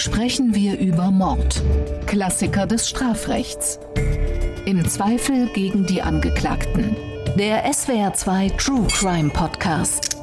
[0.00, 1.62] sprechen wir über Mord.
[2.06, 3.78] Klassiker des Strafrechts.
[4.64, 6.96] Im Zweifel gegen die Angeklagten.
[7.36, 10.16] Der SWR2 True Crime Podcast.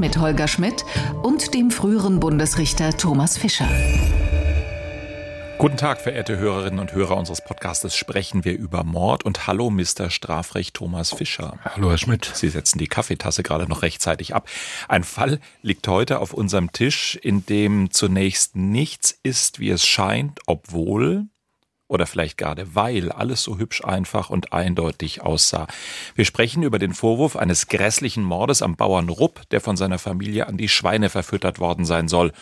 [0.00, 0.84] Mit Holger Schmidt
[1.22, 3.68] und dem früheren Bundesrichter Thomas Fischer.
[5.58, 7.96] Guten Tag, verehrte Hörerinnen und Hörer unseres Podcastes.
[7.96, 10.08] Sprechen wir über Mord und Hallo, Mr.
[10.08, 11.58] Strafrecht Thomas Fischer.
[11.64, 12.30] Hallo, Herr Schmidt.
[12.32, 14.48] Sie setzen die Kaffeetasse gerade noch rechtzeitig ab.
[14.86, 20.38] Ein Fall liegt heute auf unserem Tisch, in dem zunächst nichts ist, wie es scheint,
[20.46, 21.26] obwohl
[21.88, 25.66] oder vielleicht gerade weil alles so hübsch einfach und eindeutig aussah.
[26.14, 30.46] Wir sprechen über den Vorwurf eines grässlichen Mordes am Bauern Rupp, der von seiner Familie
[30.46, 32.32] an die Schweine verfüttert worden sein soll.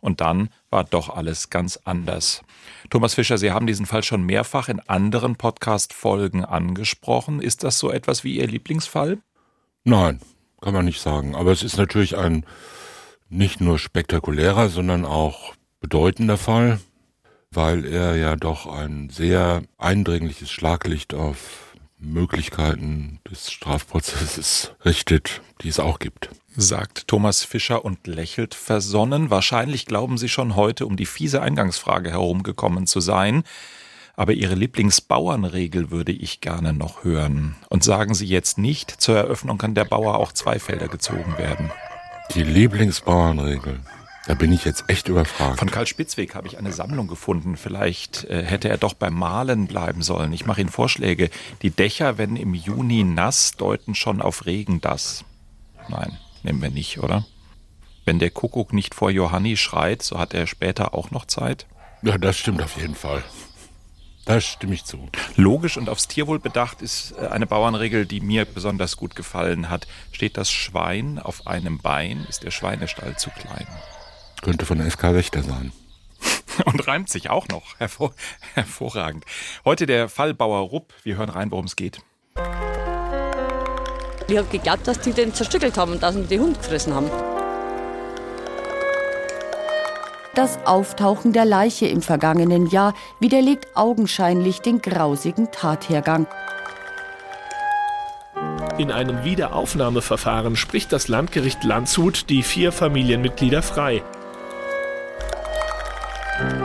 [0.00, 2.42] Und dann war doch alles ganz anders.
[2.90, 7.40] Thomas Fischer, Sie haben diesen Fall schon mehrfach in anderen Podcast-Folgen angesprochen.
[7.40, 9.18] Ist das so etwas wie Ihr Lieblingsfall?
[9.84, 10.20] Nein,
[10.60, 11.34] kann man nicht sagen.
[11.34, 12.44] Aber es ist natürlich ein
[13.28, 16.80] nicht nur spektakulärer, sondern auch bedeutender Fall,
[17.50, 25.80] weil er ja doch ein sehr eindringliches Schlaglicht auf Möglichkeiten des Strafprozesses richtet, die es
[25.80, 29.30] auch gibt sagt Thomas Fischer und lächelt versonnen.
[29.30, 33.44] Wahrscheinlich glauben Sie schon heute um die fiese Eingangsfrage herumgekommen zu sein.
[34.16, 37.56] Aber Ihre Lieblingsbauernregel würde ich gerne noch hören.
[37.68, 41.72] Und sagen Sie jetzt nicht, zur Eröffnung kann der Bauer auch zwei Felder gezogen werden.
[42.34, 43.80] Die Lieblingsbauernregel.
[44.26, 45.58] Da bin ich jetzt echt überfragt.
[45.58, 47.56] Von Karl Spitzweg habe ich eine Sammlung gefunden.
[47.56, 50.32] Vielleicht äh, hätte er doch beim Malen bleiben sollen.
[50.32, 51.28] Ich mache Ihnen Vorschläge.
[51.60, 55.24] Die Dächer, wenn im Juni nass, deuten schon auf Regen das.
[55.88, 57.24] Nein nehmen wir nicht, oder?
[58.04, 61.66] Wenn der Kuckuck nicht vor Johanni schreit, so hat er später auch noch Zeit.
[62.02, 63.24] Ja, das stimmt auf jeden Fall.
[64.26, 65.08] Da stimme ich zu.
[65.36, 69.86] Logisch und aufs Tierwohl bedacht ist äh, eine Bauernregel, die mir besonders gut gefallen hat.
[70.12, 73.66] Steht das Schwein auf einem Bein, ist der Schweinestall zu klein.
[74.42, 75.72] Könnte von SK Wächter sein.
[76.64, 77.78] und reimt sich auch noch.
[77.78, 78.14] Hervor
[78.54, 79.24] hervorragend.
[79.64, 80.94] Heute der Fall Bauer Rupp.
[81.02, 82.00] Wir hören rein, worum es geht.
[84.26, 87.10] Ich habe geglaubt, dass die den zerstückelt haben und dass sie die Hund gefressen haben.
[90.34, 96.26] Das Auftauchen der Leiche im vergangenen Jahr widerlegt augenscheinlich den grausigen Tathergang.
[98.78, 104.02] In einem Wiederaufnahmeverfahren spricht das Landgericht Landshut die vier Familienmitglieder frei.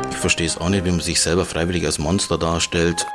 [0.10, 3.06] Ich verstehe es auch nicht, wie man sich selber freiwillig als Monster darstellt.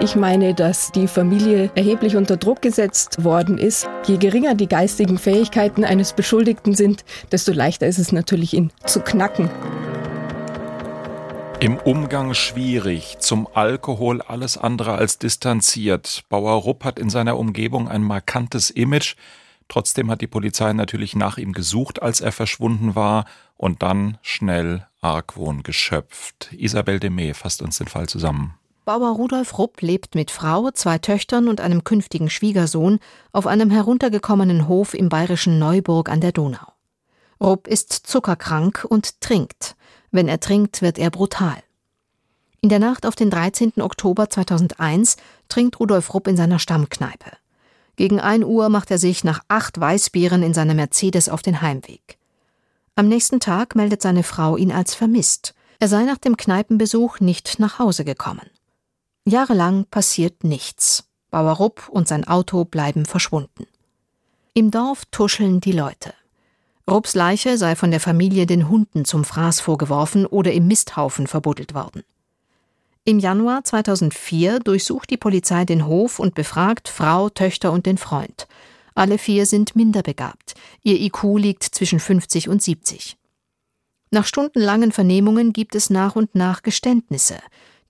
[0.00, 3.88] Ich meine, dass die Familie erheblich unter Druck gesetzt worden ist.
[4.06, 9.00] Je geringer die geistigen Fähigkeiten eines Beschuldigten sind, desto leichter ist es natürlich, ihn zu
[9.00, 9.50] knacken.
[11.58, 16.22] Im Umgang schwierig, zum Alkohol alles andere als distanziert.
[16.28, 19.16] Bauer Rupp hat in seiner Umgebung ein markantes Image.
[19.66, 23.24] Trotzdem hat die Polizei natürlich nach ihm gesucht, als er verschwunden war
[23.56, 26.50] und dann schnell Argwohn geschöpft.
[26.52, 28.54] Isabel Demey fasst uns den Fall zusammen.
[28.88, 33.00] Bauer Rudolf Rupp lebt mit Frau, zwei Töchtern und einem künftigen Schwiegersohn
[33.32, 36.72] auf einem heruntergekommenen Hof im bayerischen Neuburg an der Donau.
[37.38, 39.76] Rupp ist zuckerkrank und trinkt.
[40.10, 41.58] Wenn er trinkt, wird er brutal.
[42.62, 43.74] In der Nacht auf den 13.
[43.82, 45.18] Oktober 2001
[45.50, 47.32] trinkt Rudolf Rupp in seiner Stammkneipe.
[47.96, 52.16] Gegen 1 Uhr macht er sich nach acht Weißbieren in seiner Mercedes auf den Heimweg.
[52.94, 55.54] Am nächsten Tag meldet seine Frau ihn als vermisst.
[55.78, 58.48] Er sei nach dem Kneipenbesuch nicht nach Hause gekommen.
[59.28, 61.08] Jahrelang passiert nichts.
[61.30, 63.66] Bauer Rupp und sein Auto bleiben verschwunden.
[64.54, 66.14] Im Dorf tuscheln die Leute.
[66.90, 71.74] Rupps Leiche sei von der Familie den Hunden zum Fraß vorgeworfen oder im Misthaufen verbuddelt
[71.74, 72.02] worden.
[73.04, 78.48] Im Januar 2004 durchsucht die Polizei den Hof und befragt Frau, Töchter und den Freund.
[78.94, 80.54] Alle vier sind minderbegabt.
[80.82, 83.16] Ihr IQ liegt zwischen 50 und 70.
[84.10, 87.38] Nach stundenlangen Vernehmungen gibt es nach und nach Geständnisse.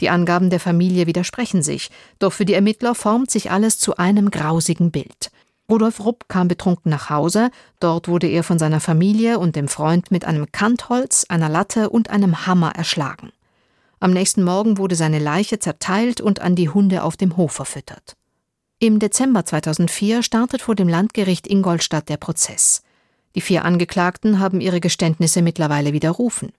[0.01, 4.31] Die Angaben der Familie widersprechen sich, doch für die Ermittler formt sich alles zu einem
[4.31, 5.31] grausigen Bild.
[5.71, 10.11] Rudolf Rupp kam betrunken nach Hause, dort wurde er von seiner Familie und dem Freund
[10.11, 13.33] mit einem Kantholz, einer Latte und einem Hammer erschlagen.
[14.01, 18.17] Am nächsten Morgen wurde seine Leiche zerteilt und an die Hunde auf dem Hof verfüttert.
[18.79, 22.83] Im Dezember 2004 startet vor dem Landgericht Ingolstadt der Prozess.
[23.35, 26.53] Die vier Angeklagten haben ihre Geständnisse mittlerweile widerrufen.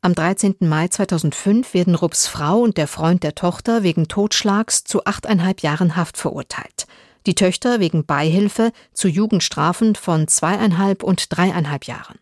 [0.00, 0.56] Am 13.
[0.60, 5.96] Mai 2005 werden Rupps Frau und der Freund der Tochter wegen Totschlags zu achteinhalb Jahren
[5.96, 6.86] Haft verurteilt.
[7.26, 12.20] Die Töchter wegen Beihilfe zu Jugendstrafen von zweieinhalb und dreieinhalb Jahren.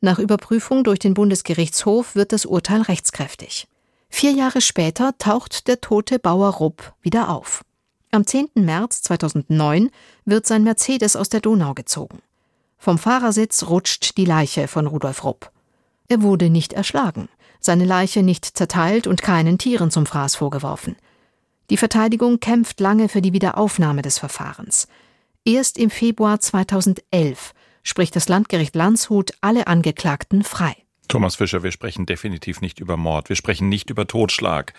[0.00, 3.66] Nach Überprüfung durch den Bundesgerichtshof wird das Urteil rechtskräftig.
[4.08, 7.64] Vier Jahre später taucht der tote Bauer Rupp wieder auf.
[8.12, 8.50] Am 10.
[8.54, 9.90] März 2009
[10.24, 12.20] wird sein Mercedes aus der Donau gezogen.
[12.78, 15.50] Vom Fahrersitz rutscht die Leiche von Rudolf Rupp.
[16.08, 17.28] Er wurde nicht erschlagen,
[17.60, 20.96] seine Leiche nicht zerteilt und keinen Tieren zum Fraß vorgeworfen.
[21.70, 24.88] Die Verteidigung kämpft lange für die Wiederaufnahme des Verfahrens.
[25.44, 30.76] Erst im Februar 2011 spricht das Landgericht Landshut alle Angeklagten frei.
[31.08, 34.72] Thomas Fischer, wir sprechen definitiv nicht über Mord, wir sprechen nicht über Totschlag,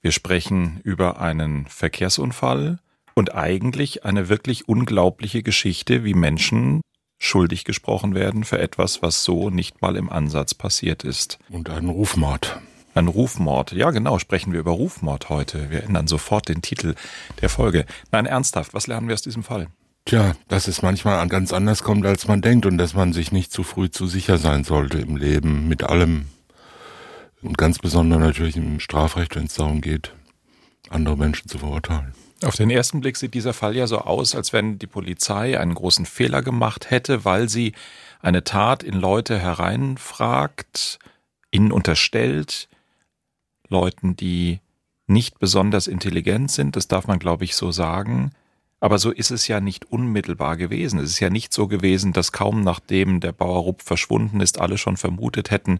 [0.00, 2.80] wir sprechen über einen Verkehrsunfall
[3.14, 6.80] und eigentlich eine wirklich unglaubliche Geschichte, wie Menschen
[7.22, 11.38] schuldig gesprochen werden für etwas, was so nicht mal im Ansatz passiert ist.
[11.50, 12.58] Und einen Rufmord.
[12.94, 13.72] Ein Rufmord.
[13.72, 15.70] Ja, genau, sprechen wir über Rufmord heute.
[15.70, 16.94] Wir ändern sofort den Titel
[17.40, 17.86] der Folge.
[18.10, 19.68] Nein, ernsthaft, was lernen wir aus diesem Fall?
[20.04, 23.52] Tja, dass es manchmal ganz anders kommt, als man denkt und dass man sich nicht
[23.52, 26.26] zu früh zu sicher sein sollte im Leben mit allem.
[27.40, 30.12] Und ganz besonders natürlich im Strafrecht, wenn es darum geht,
[30.90, 32.14] andere Menschen zu verurteilen.
[32.44, 35.74] Auf den ersten Blick sieht dieser Fall ja so aus, als wenn die Polizei einen
[35.74, 37.72] großen Fehler gemacht hätte, weil sie
[38.20, 40.98] eine Tat in Leute hereinfragt,
[41.50, 42.68] ihnen unterstellt,
[43.68, 44.60] Leuten, die
[45.06, 48.32] nicht besonders intelligent sind, das darf man glaube ich so sagen,
[48.80, 50.98] aber so ist es ja nicht unmittelbar gewesen.
[50.98, 54.76] Es ist ja nicht so gewesen, dass kaum nachdem der Bauer Rupp verschwunden ist, alle
[54.76, 55.78] schon vermutet hätten,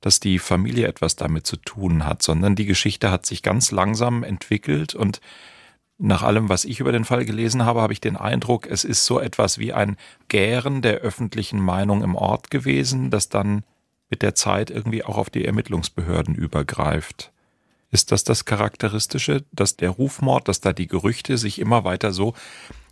[0.00, 4.24] dass die Familie etwas damit zu tun hat, sondern die Geschichte hat sich ganz langsam
[4.24, 5.20] entwickelt und
[6.00, 9.04] nach allem, was ich über den Fall gelesen habe, habe ich den Eindruck, es ist
[9.04, 9.96] so etwas wie ein
[10.28, 13.64] Gären der öffentlichen Meinung im Ort gewesen, das dann
[14.08, 17.32] mit der Zeit irgendwie auch auf die Ermittlungsbehörden übergreift.
[17.90, 22.34] Ist das das Charakteristische, dass der Rufmord, dass da die Gerüchte sich immer weiter so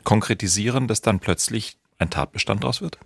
[0.04, 2.98] konkretisieren, dass dann plötzlich ein Tatbestand daraus wird?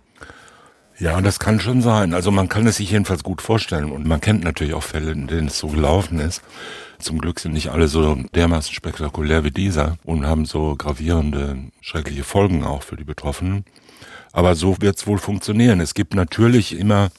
[0.99, 2.13] Ja, das kann schon sein.
[2.13, 5.27] Also man kann es sich jedenfalls gut vorstellen und man kennt natürlich auch Fälle, in
[5.27, 6.41] denen es so gelaufen ist.
[7.03, 12.23] Zum Glück sind nicht alle so dermaßen spektakulär wie dieser und haben so gravierende, schreckliche
[12.23, 13.65] Folgen auch für die Betroffenen.
[14.31, 15.81] Aber so wird es wohl funktionieren.
[15.81, 17.11] Es gibt natürlich immer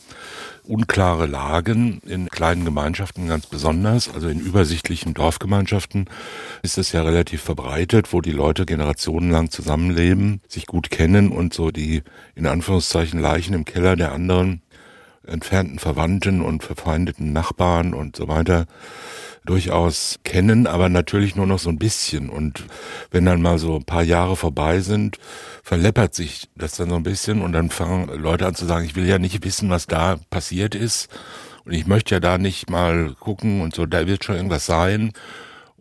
[0.67, 6.07] unklare Lagen in kleinen Gemeinschaften ganz besonders, also in übersichtlichen Dorfgemeinschaften
[6.63, 11.71] ist es ja relativ verbreitet, wo die Leute generationenlang zusammenleben, sich gut kennen und so
[11.71, 12.03] die
[12.35, 14.63] in Anführungszeichen Leichen im Keller der anderen
[15.27, 18.67] entfernten Verwandten und verfeindeten Nachbarn und so weiter
[19.45, 22.31] durchaus kennen, aber natürlich nur noch so ein bisschen.
[22.31, 22.65] Und
[23.11, 25.19] wenn dann mal so ein paar Jahre vorbei sind,
[25.63, 28.97] verleppert sich das dann so ein bisschen und dann fangen Leute an zu sagen, ich
[28.97, 31.09] will ja nicht wissen, was da passiert ist.
[31.65, 35.13] Und ich möchte ja da nicht mal gucken und so, da wird schon irgendwas sein.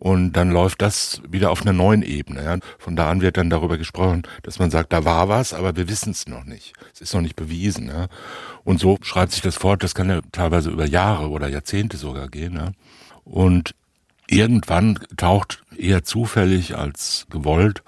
[0.04, 2.44] Und dann läuft das wieder auf einer neuen Ebene.
[2.44, 2.58] Ja.
[2.78, 5.88] Von da an wird dann darüber gesprochen, dass man sagt, da war was, aber wir
[5.88, 6.74] wissen es noch nicht.
[6.92, 7.86] Es ist noch nicht bewiesen.
[7.86, 8.08] Ja.
[8.64, 9.82] Und so schreibt sich das fort.
[9.82, 12.54] Das kann ja teilweise über Jahre oder Jahrzehnte sogar gehen.
[12.54, 12.72] Ja.
[13.24, 13.74] Und
[14.28, 17.82] irgendwann taucht eher zufällig als gewollt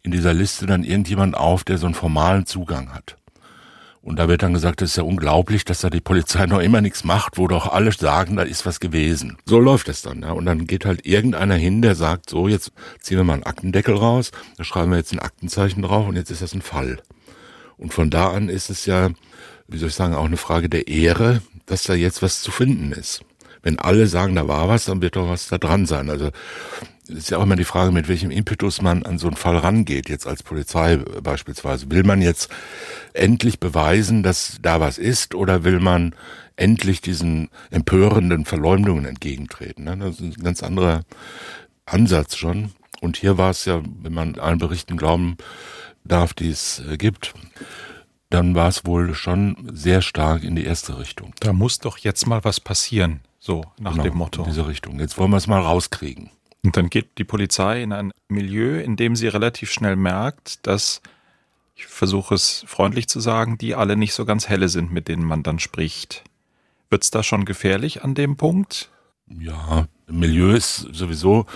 [0.00, 3.18] in dieser Liste dann irgendjemand auf, der so einen formalen Zugang hat.
[4.00, 6.80] Und da wird dann gesagt, das ist ja unglaublich, dass da die Polizei noch immer
[6.80, 9.36] nichts macht, wo doch alle sagen, da ist was gewesen.
[9.44, 10.22] So läuft es dann.
[10.22, 10.32] Ja.
[10.32, 13.94] Und dann geht halt irgendeiner hin, der sagt, so, jetzt ziehen wir mal einen Aktendeckel
[13.94, 17.00] raus, da schreiben wir jetzt ein Aktenzeichen drauf und jetzt ist das ein Fall.
[17.76, 19.10] Und von da an ist es ja,
[19.66, 22.92] wie soll ich sagen, auch eine Frage der Ehre, dass da jetzt was zu finden
[22.92, 23.22] ist
[23.62, 26.10] wenn alle sagen, da war was, dann wird doch was da dran sein.
[26.10, 26.30] Also
[27.08, 30.08] ist ja auch immer die Frage, mit welchem Impetus man an so einen Fall rangeht,
[30.08, 31.90] jetzt als Polizei beispielsweise.
[31.90, 32.48] Will man jetzt
[33.12, 36.14] endlich beweisen, dass da was ist, oder will man
[36.56, 39.84] endlich diesen empörenden Verleumdungen entgegentreten?
[39.84, 39.96] Ne?
[39.96, 41.02] Das ist ein ganz anderer
[41.86, 42.72] Ansatz schon.
[43.00, 45.36] Und hier war es ja, wenn man allen Berichten glauben
[46.04, 47.34] darf, die es äh, gibt,
[48.30, 51.32] dann war es wohl schon sehr stark in die erste Richtung.
[51.40, 53.20] Da muss doch jetzt mal was passieren.
[53.38, 54.42] So, nach genau, dem Motto.
[54.42, 54.98] In diese Richtung.
[55.00, 56.30] Jetzt wollen wir es mal rauskriegen.
[56.64, 61.00] Und dann geht die Polizei in ein Milieu, in dem sie relativ schnell merkt, dass,
[61.74, 65.24] ich versuche es freundlich zu sagen, die alle nicht so ganz helle sind, mit denen
[65.24, 66.24] man dann spricht.
[66.90, 68.90] Wird es da schon gefährlich an dem Punkt?
[69.28, 71.46] Ja, Milieu ist sowieso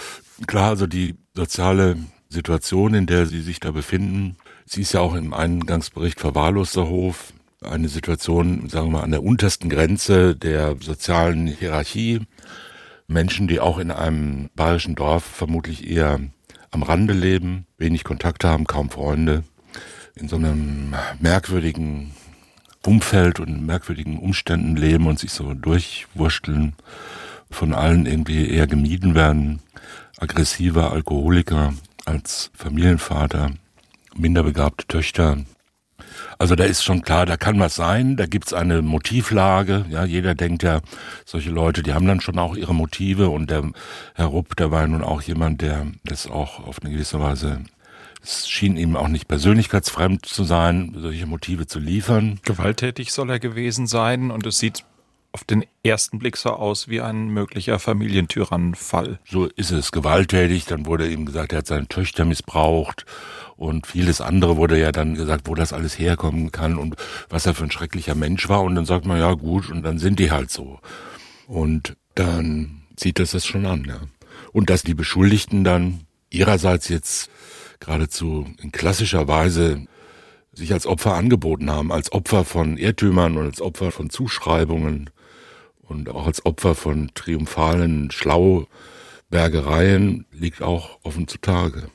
[0.47, 1.97] klar, also die soziale
[2.28, 4.37] Situation, in der sie sich da befinden.
[4.64, 7.32] Sie ist ja auch im Eingangsbericht verwahrloster Hof
[7.62, 12.21] eine Situation, sagen wir mal, an der untersten Grenze der sozialen Hierarchie.
[13.06, 16.21] Menschen, die auch in einem bayerischen Dorf vermutlich eher
[16.71, 19.44] am Rande leben, wenig Kontakt haben, kaum Freunde,
[20.14, 22.12] in so einem merkwürdigen
[22.85, 26.75] Umfeld und merkwürdigen Umständen leben und sich so durchwursteln,
[27.50, 29.61] von allen irgendwie eher gemieden werden,
[30.18, 33.52] aggressiver Alkoholiker als Familienvater,
[34.16, 35.38] minderbegabte Töchter,
[36.38, 39.85] also da ist schon klar, da kann was sein, da gibt's eine Motivlage.
[39.90, 40.80] Ja, jeder denkt ja,
[41.25, 43.71] solche Leute, die haben dann schon auch ihre Motive und der
[44.14, 47.61] Herr Rupp, der war ja nun auch jemand, der das auch auf eine gewisse Weise
[48.23, 52.38] Es schien ihm auch nicht persönlichkeitsfremd zu sein, solche Motive zu liefern.
[52.44, 54.85] Gewalttätig soll er gewesen sein und es sieht
[55.33, 59.19] auf den ersten Blick so aus wie ein möglicher Familientyrannenfall.
[59.25, 60.67] So ist es, gewalttätig.
[60.67, 63.07] Dann wurde ihm gesagt, er hat seine Töchter missbraucht
[63.57, 66.97] und vieles andere wurde ja dann gesagt, wo das alles herkommen kann und
[67.31, 68.62] was er für ein schrecklicher Mensch war.
[68.62, 70.81] Und dann sagt man, ja gut, und dann sind die halt so.
[71.47, 74.01] Und dann sieht das das schon an, ja.
[74.53, 77.31] Und dass die Beschuldigten dann ihrerseits jetzt
[77.81, 79.87] geradezu in klassischer Weise
[80.53, 85.11] sich als Opfer angeboten haben, als Opfer von Irrtümern und als Opfer von Zuschreibungen
[85.83, 91.91] und auch als Opfer von triumphalen Schlaubergereien liegt auch offen zutage.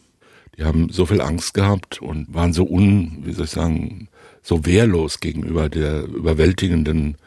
[0.57, 4.09] Die haben so viel Angst gehabt und waren so un, wie soll ich sagen,
[4.41, 7.17] so wehrlos gegenüber der überwältigenden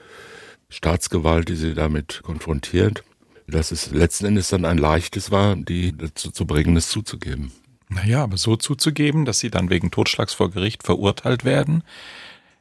[0.69, 3.05] Staatsgewalt, die sie damit konfrontiert,
[3.47, 7.53] dass es letzten Endes dann ein leichtes war, die dazu zu bringen, es zuzugeben.
[7.89, 11.83] Naja, aber so zuzugeben, dass sie dann wegen Totschlags vor Gericht verurteilt werden,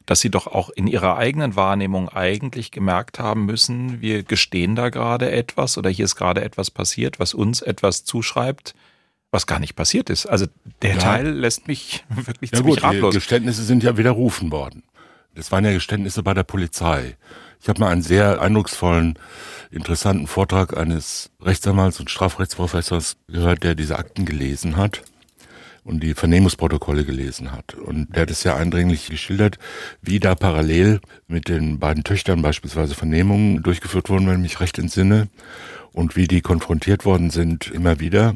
[0.10, 4.90] dass sie doch auch in ihrer eigenen Wahrnehmung eigentlich gemerkt haben müssen, wir gestehen da
[4.90, 8.74] gerade etwas oder hier ist gerade etwas passiert, was uns etwas zuschreibt,
[9.30, 10.26] was gar nicht passiert ist.
[10.26, 10.48] Also
[10.82, 10.98] der ja.
[10.98, 13.12] Teil lässt mich wirklich ja, ziemlich gut, ratlos.
[13.14, 14.82] Die Geständnisse sind ja widerrufen worden.
[15.36, 17.16] Das waren ja Geständnisse bei der Polizei.
[17.62, 19.20] Ich habe mal einen sehr eindrucksvollen,
[19.70, 25.04] interessanten Vortrag eines Rechtsanwalts und Strafrechtsprofessors gehört, der diese Akten gelesen hat
[25.90, 27.74] und die Vernehmungsprotokolle gelesen hat.
[27.74, 29.58] Und der hat es ja eindringlich geschildert,
[30.02, 34.78] wie da parallel mit den beiden Töchtern beispielsweise Vernehmungen durchgeführt wurden, wenn ich mich recht
[34.78, 35.28] entsinne,
[35.92, 38.36] und wie die konfrontiert worden sind immer wieder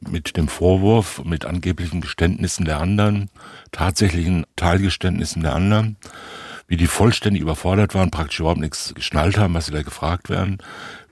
[0.00, 3.30] mit dem Vorwurf, mit angeblichen Geständnissen der anderen,
[3.70, 5.96] tatsächlichen Teilgeständnissen der anderen,
[6.66, 10.58] wie die vollständig überfordert waren, praktisch überhaupt nichts geschnallt haben, was sie da gefragt werden,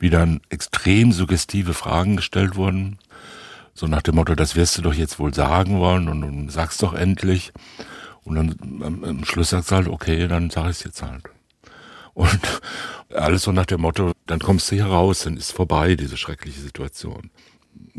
[0.01, 2.99] wie dann extrem suggestive Fragen gestellt wurden,
[3.77, 6.79] so nach dem Motto, das wirst du doch jetzt wohl sagen wollen und, und sag's
[6.79, 7.53] doch endlich.
[8.25, 11.25] Und dann am, am Schluss sagst du halt, okay, dann sag ich's jetzt halt.
[12.15, 12.41] Und
[13.15, 16.61] alles so nach dem Motto, dann kommst du hier raus, dann ist vorbei, diese schreckliche
[16.61, 17.31] Situation.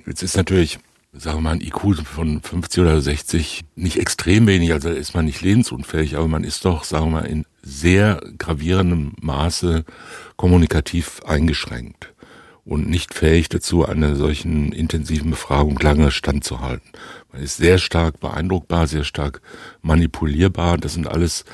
[0.07, 0.79] Jetzt ist natürlich,
[1.13, 5.25] sagen wir mal, ein IQ von 50 oder 60 nicht extrem wenig, also ist man
[5.25, 9.85] nicht lebensunfähig, aber man ist doch, sagen wir mal, in sehr gravierendem Maße
[10.37, 12.15] kommunikativ eingeschränkt
[12.67, 16.91] und nicht fähig dazu, einer solchen intensiven Befragung lange standzuhalten.
[17.31, 19.41] Man ist sehr stark beeindruckbar, sehr stark
[19.81, 20.77] manipulierbar.
[20.77, 21.45] Das sind alles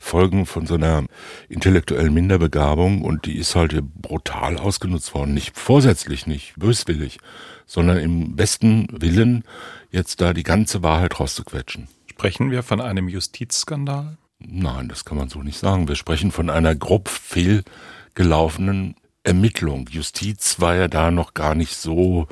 [0.00, 1.04] Folgen von so einer
[1.48, 5.32] intellektuellen Minderbegabung und die ist halt hier brutal ausgenutzt worden.
[5.32, 7.18] Nicht vorsätzlich, nicht böswillig,
[7.64, 9.44] sondern im besten Willen,
[9.92, 11.86] jetzt da die ganze Wahrheit rauszuquetschen.
[12.10, 14.18] Sprechen wir von einem Justizskandal?
[14.40, 15.86] Nein, das kann man so nicht sagen.
[15.86, 19.88] Wir sprechen von einer grob fehlgelaufenen Ermittlung.
[19.90, 22.28] Justiz war ja da noch gar nicht so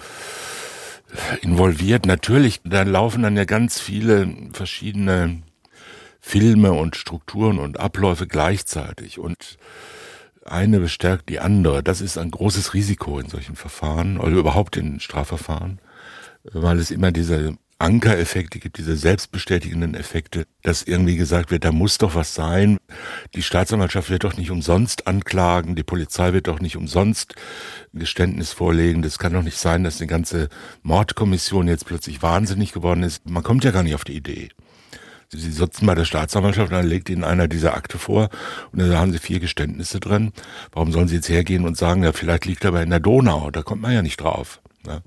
[1.42, 2.06] involviert.
[2.06, 5.42] Natürlich, da laufen dann ja ganz viele verschiedene
[6.20, 9.58] Filme und Strukturen und Abläufe gleichzeitig und
[10.44, 11.82] eine bestärkt die andere.
[11.82, 15.80] Das ist ein großes Risiko in solchen Verfahren oder überhaupt in Strafverfahren,
[16.44, 21.98] weil es immer diese Ankereffekte gibt, diese selbstbestätigenden Effekte, dass irgendwie gesagt wird, da muss
[21.98, 22.78] doch was sein.
[23.34, 27.34] Die Staatsanwaltschaft wird doch nicht umsonst anklagen, die Polizei wird doch nicht umsonst
[27.92, 29.02] Geständnis vorlegen.
[29.02, 30.48] Das kann doch nicht sein, dass die ganze
[30.82, 33.28] Mordkommission jetzt plötzlich wahnsinnig geworden ist.
[33.28, 34.50] Man kommt ja gar nicht auf die Idee.
[35.32, 38.30] Sie sitzen bei der Staatsanwaltschaft und dann legt Ihnen einer diese Akte vor
[38.72, 40.32] und da haben Sie vier Geständnisse drin.
[40.72, 43.50] Warum sollen Sie jetzt hergehen und sagen, ja, vielleicht liegt er aber in der Donau?
[43.52, 44.60] Da kommt man ja nicht drauf.
[44.84, 45.02] Ne?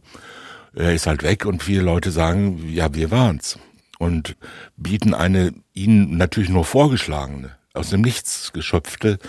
[0.75, 3.60] Er ist halt weg und viele Leute sagen, ja, wir waren's.
[4.00, 4.36] Und
[4.75, 9.20] bieten eine ihnen natürlich nur vorgeschlagene, aus dem Nichts geschöpfte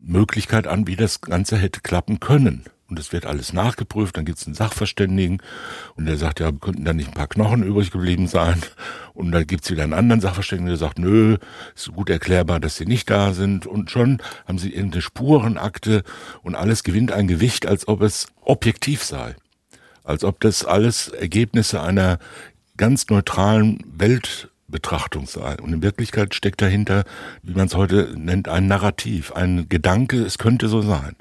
[0.00, 2.64] Möglichkeit an, wie das Ganze hätte klappen können.
[2.88, 5.38] Und es wird alles nachgeprüft, dann gibt es einen Sachverständigen
[5.96, 8.60] und der sagt, ja, könnten da nicht ein paar Knochen übrig geblieben sein.
[9.14, 11.38] Und dann gibt es wieder einen anderen Sachverständigen, der sagt, nö,
[11.74, 13.66] ist gut erklärbar, dass sie nicht da sind.
[13.66, 16.02] Und schon haben sie irgendeine Spurenakte
[16.42, 19.36] und alles gewinnt ein Gewicht, als ob es objektiv sei
[20.04, 22.18] als ob das alles Ergebnisse einer
[22.76, 25.56] ganz neutralen Weltbetrachtung sei.
[25.56, 27.04] Und in Wirklichkeit steckt dahinter,
[27.42, 31.16] wie man es heute nennt, ein Narrativ, ein Gedanke, es könnte so sein.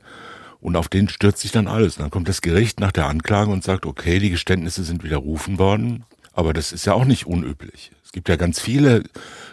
[0.60, 1.98] Und auf den stürzt sich dann alles.
[1.98, 5.58] Und dann kommt das Gericht nach der Anklage und sagt, okay, die Geständnisse sind widerrufen
[5.58, 6.06] worden.
[6.34, 7.92] Aber das ist ja auch nicht unüblich.
[8.06, 9.04] Es gibt ja ganz viele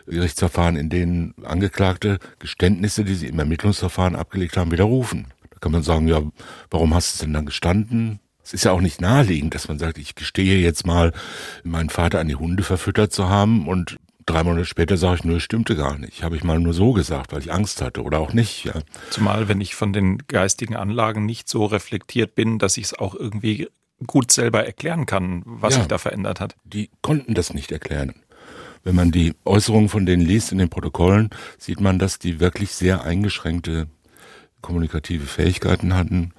[0.07, 5.29] Gerichtsverfahren, in denen Angeklagte Geständnisse, die sie im Ermittlungsverfahren abgelegt haben, widerrufen.
[5.51, 6.23] Da kann man sagen, ja,
[6.71, 8.21] warum hast du es denn dann gestanden?
[8.49, 11.13] Es ist ja auch nicht naheliegend, dass man sagt, ich gestehe jetzt mal,
[11.65, 15.39] meinen Vater an die Hunde verfüttert zu haben und drei Monate später sage ich, nö,
[15.39, 16.23] stimmte gar nicht.
[16.23, 18.65] Habe ich mal nur so gesagt, weil ich Angst hatte oder auch nicht.
[18.65, 18.73] Ja.
[19.11, 23.15] Zumal, wenn ich von den geistigen Anlagen nicht so reflektiert bin, dass ich es auch
[23.15, 23.69] irgendwie
[24.07, 25.81] gut selber erklären kann, was Ja.
[25.81, 26.57] sich da verändert hat.
[26.65, 28.15] Die konnten das nicht erklären.
[28.83, 31.29] Wenn man die Äußerungen von denen liest in den Protokollen,
[31.59, 33.89] sieht man, dass die wirklich sehr eingeschränkte
[34.63, 36.33] kommunikative Fähigkeiten hatten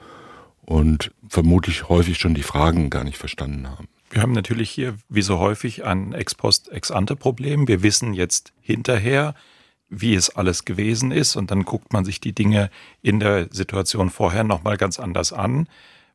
[0.69, 3.88] und vermutlich häufig schon die Fragen gar nicht verstanden haben.
[4.11, 7.67] Wir haben natürlich hier, wie so häufig, ein Ex-Post-Ex-Ante-Problem.
[7.67, 9.33] Wir wissen jetzt hinterher,
[9.89, 12.69] wie es alles gewesen ist und dann guckt man sich die Dinge
[13.01, 15.67] in der Situation vorher nochmal ganz anders an,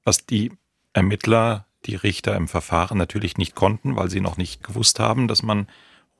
[0.04, 0.52] was die
[0.92, 5.42] Ermittler, die Richter im Verfahren natürlich nicht konnten, weil sie noch nicht gewusst haben, dass
[5.42, 5.66] man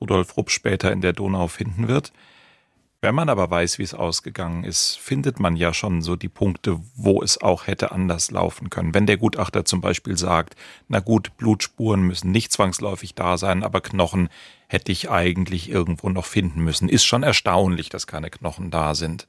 [0.01, 2.11] Rudolf Rupp später in der Donau finden wird.
[3.01, 6.79] Wenn man aber weiß, wie es ausgegangen ist, findet man ja schon so die Punkte,
[6.95, 8.93] wo es auch hätte anders laufen können.
[8.93, 10.55] Wenn der Gutachter zum Beispiel sagt,
[10.87, 14.29] na gut, Blutspuren müssen nicht zwangsläufig da sein, aber Knochen
[14.67, 16.89] hätte ich eigentlich irgendwo noch finden müssen.
[16.89, 19.27] Ist schon erstaunlich, dass keine Knochen da sind.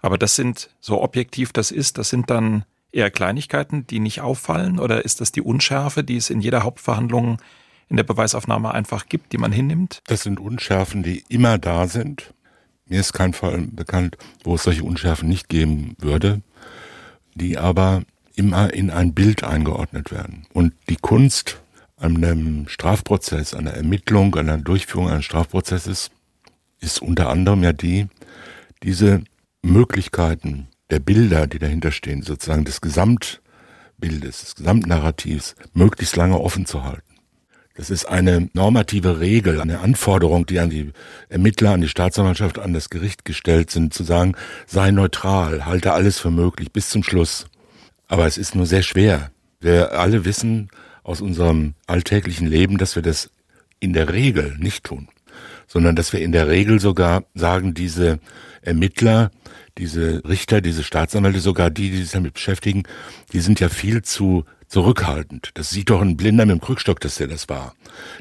[0.00, 4.78] Aber das sind, so objektiv das ist, das sind dann eher Kleinigkeiten, die nicht auffallen?
[4.78, 7.40] Oder ist das die Unschärfe, die es in jeder Hauptverhandlung
[7.88, 10.02] in der Beweisaufnahme einfach gibt, die man hinnimmt?
[10.06, 12.34] Das sind Unschärfen, die immer da sind.
[12.92, 16.42] Mir ist kein Fall bekannt, wo es solche Unschärfen nicht geben würde,
[17.34, 18.02] die aber
[18.34, 20.44] immer in ein Bild eingeordnet werden.
[20.52, 21.62] Und die Kunst
[21.96, 26.10] an einem Strafprozess, an der Ermittlung, an der Durchführung eines Strafprozesses
[26.80, 28.08] ist unter anderem ja die,
[28.82, 29.24] diese
[29.62, 36.84] Möglichkeiten der Bilder, die dahinter stehen, sozusagen des Gesamtbildes, des Gesamtnarrativs, möglichst lange offen zu
[36.84, 37.11] halten.
[37.74, 40.90] Das ist eine normative Regel, eine Anforderung, die an die
[41.28, 44.34] Ermittler, an die Staatsanwaltschaft, an das Gericht gestellt sind, zu sagen,
[44.66, 47.46] sei neutral, halte alles für möglich bis zum Schluss.
[48.08, 49.30] Aber es ist nur sehr schwer.
[49.60, 50.68] Wir alle wissen
[51.02, 53.30] aus unserem alltäglichen Leben, dass wir das
[53.80, 55.08] in der Regel nicht tun,
[55.66, 58.18] sondern dass wir in der Regel sogar sagen, diese
[58.60, 59.30] Ermittler,
[59.78, 62.82] diese Richter, diese Staatsanwälte, sogar die, die sich damit beschäftigen,
[63.32, 65.50] die sind ja viel zu zurückhaltend.
[65.52, 67.74] Das sieht doch ein Blinder mit dem Krückstock, dass der das war.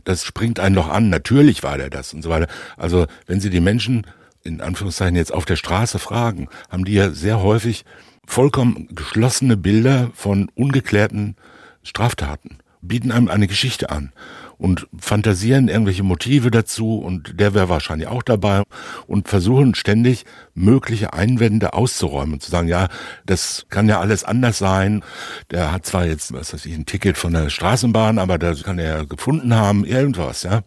[0.03, 1.07] Das springt einen doch an.
[1.07, 2.47] Natürlich war der das und so weiter.
[2.75, 4.05] Also wenn Sie die Menschen
[4.43, 7.85] in Anführungszeichen jetzt auf der Straße fragen, haben die ja sehr häufig
[8.25, 11.37] vollkommen geschlossene Bilder von ungeklärten
[11.83, 14.11] Straftaten, bieten einem eine Geschichte an
[14.57, 18.61] und fantasieren irgendwelche Motive dazu und der wäre wahrscheinlich auch dabei
[19.07, 22.87] und versuchen ständig mögliche Einwände auszuräumen und zu sagen, ja,
[23.25, 25.03] das kann ja alles anders sein.
[25.49, 28.77] Der hat zwar jetzt, was weiß ich, ein Ticket von der Straßenbahn, aber das kann
[28.77, 30.61] er gefunden haben, irgendwas, ja.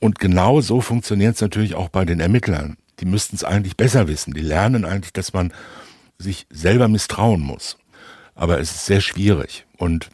[0.00, 2.78] Und genau so funktioniert es natürlich auch bei den Ermittlern.
[3.00, 4.32] Die müssten es eigentlich besser wissen.
[4.32, 5.52] Die lernen eigentlich, dass man
[6.18, 7.76] sich selber misstrauen muss.
[8.34, 10.08] Aber es ist sehr schwierig und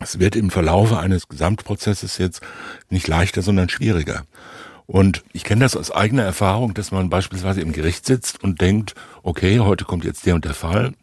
[0.00, 2.40] es wird im Verlaufe eines Gesamtprozesses jetzt
[2.88, 4.24] nicht leichter, sondern schwieriger.
[4.86, 8.94] Und ich kenne das aus eigener Erfahrung, dass man beispielsweise im Gericht sitzt und denkt,
[9.22, 10.94] okay, heute kommt jetzt der und der Fall.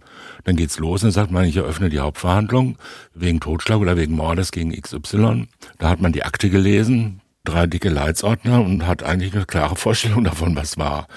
[0.44, 2.78] Dann geht's los und dann sagt man, ich eröffne die Hauptverhandlung
[3.14, 5.48] wegen Totschlag oder wegen Mordes gegen XY.
[5.78, 10.24] Da hat man die Akte gelesen, drei dicke Leitsordner und hat eigentlich eine klare Vorstellung
[10.24, 11.08] davon, was war.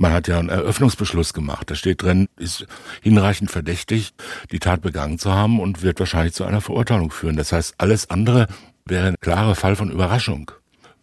[0.00, 1.70] Man hat ja einen Eröffnungsbeschluss gemacht.
[1.70, 2.66] Da steht drin, ist
[3.02, 4.14] hinreichend verdächtig,
[4.50, 7.36] die Tat begangen zu haben und wird wahrscheinlich zu einer Verurteilung führen.
[7.36, 8.46] Das heißt, alles andere
[8.86, 10.52] wäre ein klarer Fall von Überraschung.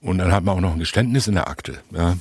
[0.01, 1.77] Und dann hat man auch noch ein Geständnis in der Akte.
[1.91, 2.17] Ja.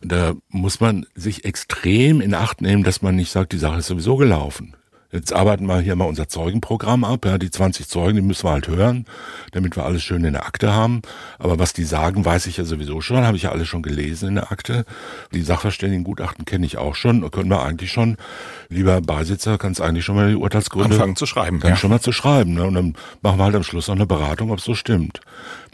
[0.00, 3.88] Da muss man sich extrem in Acht nehmen, dass man nicht sagt, die Sache ist
[3.88, 4.76] sowieso gelaufen.
[5.12, 7.26] Jetzt arbeiten wir hier mal unser Zeugenprogramm ab.
[7.26, 9.04] Ja, die 20 Zeugen, die müssen wir halt hören,
[9.52, 11.02] damit wir alles schön in der Akte haben.
[11.38, 14.28] Aber was die sagen, weiß ich ja sowieso schon, habe ich ja alles schon gelesen
[14.30, 14.86] in der Akte.
[15.34, 17.30] Die Sachverständigengutachten kenne ich auch schon.
[17.30, 18.16] Können wir eigentlich schon,
[18.70, 21.60] lieber Beisitzer, kannst eigentlich schon mal die Urteilsgründe Anfangen zu schreiben.
[21.60, 21.76] dann Ja.
[21.76, 22.54] schon mal zu schreiben.
[22.54, 22.64] Ne?
[22.64, 25.20] Und dann machen wir halt am Schluss noch eine Beratung, ob es so stimmt.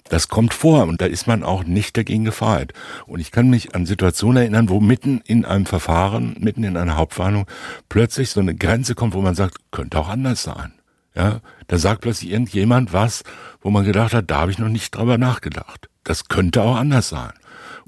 [0.09, 2.73] Das kommt vor und da ist man auch nicht dagegen gefeit.
[3.07, 6.97] Und ich kann mich an Situationen erinnern, wo mitten in einem Verfahren, mitten in einer
[6.97, 7.47] Hauptverhandlung
[7.89, 10.73] plötzlich so eine Grenze kommt, wo man sagt, könnte auch anders sein.
[11.15, 13.25] Ja, da sagt plötzlich irgendjemand was,
[13.61, 15.89] wo man gedacht hat, da habe ich noch nicht drüber nachgedacht.
[16.05, 17.33] Das könnte auch anders sein.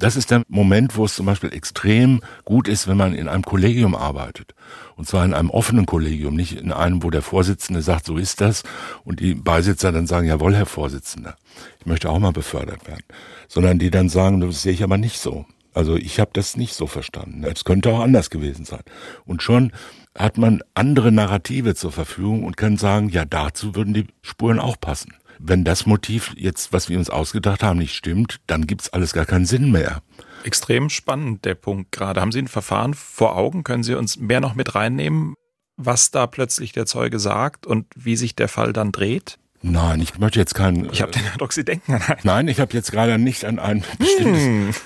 [0.01, 3.45] Das ist der Moment, wo es zum Beispiel extrem gut ist, wenn man in einem
[3.45, 4.55] Kollegium arbeitet.
[4.97, 8.41] Und zwar in einem offenen Kollegium, nicht in einem, wo der Vorsitzende sagt, so ist
[8.41, 8.63] das,
[9.05, 11.37] und die Beisitzer dann sagen, jawohl, Herr Vorsitzender,
[11.79, 13.05] ich möchte auch mal befördert werden.
[13.47, 15.45] Sondern die dann sagen, das sehe ich aber nicht so.
[15.75, 17.45] Also ich habe das nicht so verstanden.
[17.45, 18.83] Es könnte auch anders gewesen sein.
[19.27, 19.71] Und schon
[20.19, 24.81] hat man andere Narrative zur Verfügung und kann sagen, ja, dazu würden die Spuren auch
[24.81, 25.15] passen.
[25.43, 29.25] Wenn das Motiv jetzt, was wir uns ausgedacht haben, nicht stimmt, dann gibt's alles gar
[29.25, 30.03] keinen Sinn mehr.
[30.45, 32.21] Extrem spannend, der Punkt gerade.
[32.21, 33.65] Haben Sie ein Verfahren vor Augen?
[33.65, 35.35] Können Sie uns mehr noch mit reinnehmen,
[35.77, 39.39] was da plötzlich der Zeuge sagt und wie sich der Fall dann dreht?
[39.63, 40.91] Nein, ich möchte jetzt keinen.
[40.93, 42.21] Ich habe den Eindruck, Sie denken an einen.
[42.23, 44.81] Nein, ich habe jetzt gerade nicht an ein bestimmtes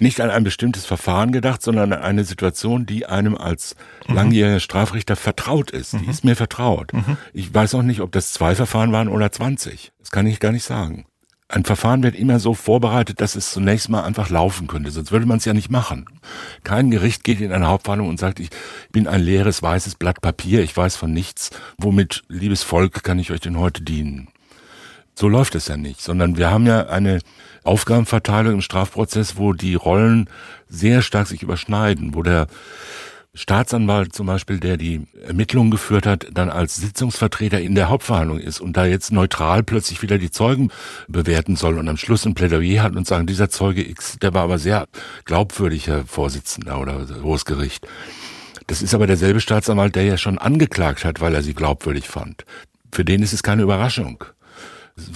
[0.00, 5.16] nicht an ein bestimmtes Verfahren gedacht, sondern an eine Situation, die einem als langjähriger Strafrichter
[5.16, 5.94] vertraut ist.
[5.94, 6.92] Die ist mir vertraut.
[7.32, 9.92] Ich weiß auch nicht, ob das zwei Verfahren waren oder 20.
[9.98, 11.06] Das kann ich gar nicht sagen.
[11.50, 15.24] Ein Verfahren wird immer so vorbereitet, dass es zunächst mal einfach laufen könnte, sonst würde
[15.24, 16.04] man es ja nicht machen.
[16.62, 18.50] Kein Gericht geht in eine Hauptverhandlung und sagt, ich
[18.92, 21.48] bin ein leeres weißes Blatt Papier, ich weiß von nichts,
[21.78, 24.28] womit, liebes Volk, kann ich euch denn heute dienen?
[25.14, 27.20] So läuft es ja nicht, sondern wir haben ja eine
[27.64, 30.28] Aufgabenverteilung im Strafprozess, wo die Rollen
[30.68, 32.46] sehr stark sich überschneiden, wo der
[33.34, 38.60] Staatsanwalt zum Beispiel, der die Ermittlungen geführt hat, dann als Sitzungsvertreter in der Hauptverhandlung ist
[38.60, 40.70] und da jetzt neutral plötzlich wieder die Zeugen
[41.06, 44.42] bewerten soll und am Schluss ein Plädoyer hat und sagen, dieser Zeuge X, der war
[44.42, 44.86] aber sehr
[45.24, 47.86] glaubwürdiger Vorsitzender oder Hohes Gericht.
[48.66, 52.44] Das ist aber derselbe Staatsanwalt, der ja schon angeklagt hat, weil er sie glaubwürdig fand.
[52.92, 54.24] Für den ist es keine Überraschung.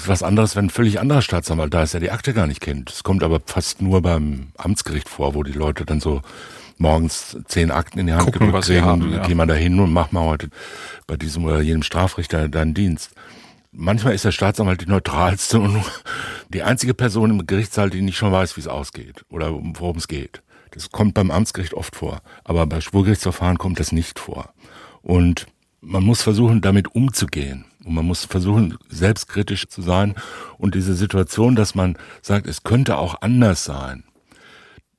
[0.07, 2.91] Was anderes, wenn ein völlig anderer Staatsanwalt da ist, der die Akte gar nicht kennt.
[2.91, 6.23] Es kommt aber fast nur beim Amtsgericht vor, wo die Leute dann so
[6.79, 9.27] morgens zehn Akten in die Hand Gucken, sie kriegen haben, und ja.
[9.27, 10.49] geh mal da hin und mach mal heute
[11.07, 13.11] bei diesem oder jenem Strafrichter deinen Dienst.
[13.73, 15.83] Manchmal ist der Staatsanwalt die neutralste und
[16.51, 20.09] die einzige Person im Gerichtssaal, die nicht schon weiß, wie es ausgeht oder worum es
[20.09, 20.43] geht.
[20.73, 24.53] Das kommt beim Amtsgericht oft vor, aber bei Schwurgerichtsverfahren kommt das nicht vor.
[25.03, 25.47] Und
[25.81, 27.65] man muss versuchen, damit umzugehen.
[27.85, 30.15] Und man muss versuchen, selbstkritisch zu sein.
[30.59, 34.05] Und diese Situation, dass man sagt, es könnte auch anders sein,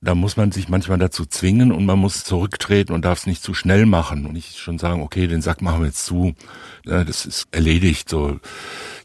[0.03, 3.41] da muss man sich manchmal dazu zwingen und man muss zurücktreten und darf es nicht
[3.41, 6.33] zu schnell machen und nicht schon sagen, okay, den Sack machen wir jetzt zu,
[6.85, 8.09] Ja, das ist erledigt.
[8.09, 8.39] So,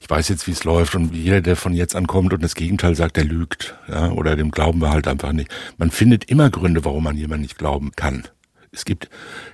[0.00, 2.56] ich weiß jetzt, wie es läuft und jeder, der von jetzt an kommt und das
[2.56, 5.54] Gegenteil sagt, der lügt, ja, oder dem glauben wir halt einfach nicht.
[5.76, 8.26] Man findet immer Gründe, warum man jemand nicht glauben kann.
[8.72, 9.08] Es gibt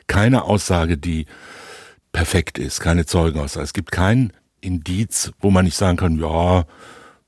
[0.06, 1.26] keine Aussage, die
[2.14, 3.64] perfekt ist, keine Zeugenaussage.
[3.64, 6.64] Es gibt kein Indiz, wo man nicht sagen kann, ja,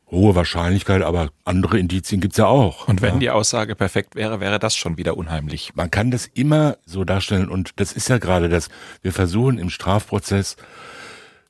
[0.08, 2.86] hohe Wahrscheinlichkeit, aber andere Indizien gibt's ja auch.
[2.86, 3.18] Und wenn ja.
[3.18, 5.72] die Aussage perfekt wäre, wäre das schon wieder unheimlich.
[5.74, 8.68] Man kann das immer so darstellen und das ist ja gerade das.
[9.02, 10.56] Wir versuchen im Strafprozess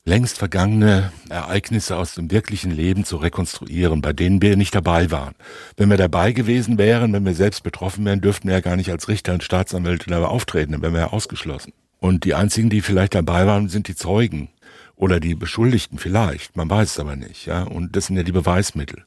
[0.03, 5.35] längst vergangene Ereignisse aus dem wirklichen Leben zu rekonstruieren, bei denen wir nicht dabei waren.
[5.75, 8.89] Wenn wir dabei gewesen wären, wenn wir selbst betroffen wären, dürften wir ja gar nicht
[8.89, 11.73] als Richter und Staatsanwälte dabei auftreten, dann wären wir ja ausgeschlossen.
[11.99, 14.49] Und die einzigen, die vielleicht dabei waren, sind die Zeugen
[14.95, 16.55] oder die Beschuldigten vielleicht.
[16.55, 17.63] Man weiß es aber nicht, ja.
[17.63, 19.03] Und das sind ja die Beweismittel.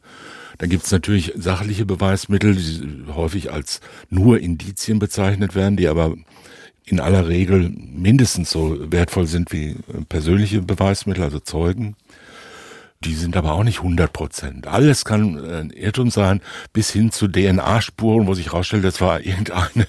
[0.58, 6.14] Dann gibt es natürlich sachliche Beweismittel, die häufig als nur Indizien bezeichnet werden, die aber
[6.84, 9.76] in aller Regel mindestens so wertvoll sind wie
[10.08, 11.96] persönliche Beweismittel, also Zeugen.
[13.02, 14.66] Die sind aber auch nicht 100 Prozent.
[14.66, 16.42] Alles kann ein Irrtum sein,
[16.74, 19.86] bis hin zu DNA-Spuren, wo sich herausstellt, das war irgendeine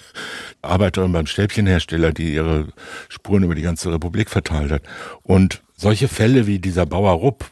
[0.61, 2.67] Arbeiterin beim Stäbchenhersteller, die ihre
[3.09, 4.83] Spuren über die ganze Republik verteilt hat.
[5.23, 7.45] Und solche Fälle wie dieser Bauer Rupp,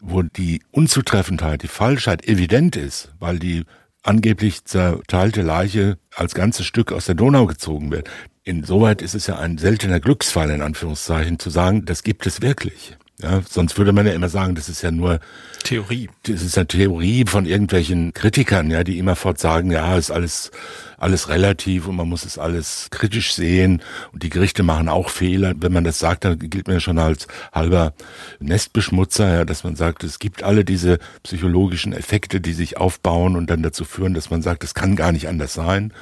[0.00, 3.64] wo die Unzutreffendheit, die Falschheit evident ist, weil die
[4.02, 8.10] angeblich zerteilte Leiche als ganzes Stück aus der Donau gezogen wird.
[8.42, 12.96] Insoweit ist es ja ein seltener Glücksfall, in Anführungszeichen, zu sagen, das gibt es wirklich.
[13.22, 15.20] Ja, sonst würde man ja immer sagen, das ist ja nur
[15.62, 16.10] Theorie.
[16.24, 20.50] Das ist eine Theorie von irgendwelchen Kritikern, ja, die immerfort sagen, ja, ist alles
[20.98, 25.54] alles relativ und man muss es alles kritisch sehen und die Gerichte machen auch Fehler.
[25.56, 27.94] Wenn man das sagt, dann gilt man ja schon als halber
[28.40, 33.50] Nestbeschmutzer, ja, dass man sagt, es gibt alle diese psychologischen Effekte, die sich aufbauen und
[33.50, 35.92] dann dazu führen, dass man sagt, es kann gar nicht anders sein.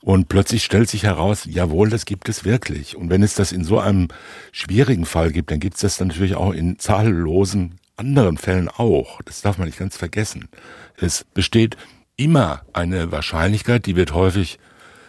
[0.00, 2.94] Und plötzlich stellt sich heraus, jawohl, das gibt es wirklich.
[2.94, 4.08] Und wenn es das in so einem
[4.52, 9.22] schwierigen Fall gibt, dann gibt es das natürlich auch in zahllosen anderen Fällen auch.
[9.22, 10.48] Das darf man nicht ganz vergessen.
[10.96, 11.76] Es besteht
[12.16, 14.58] immer eine Wahrscheinlichkeit, die wird häufig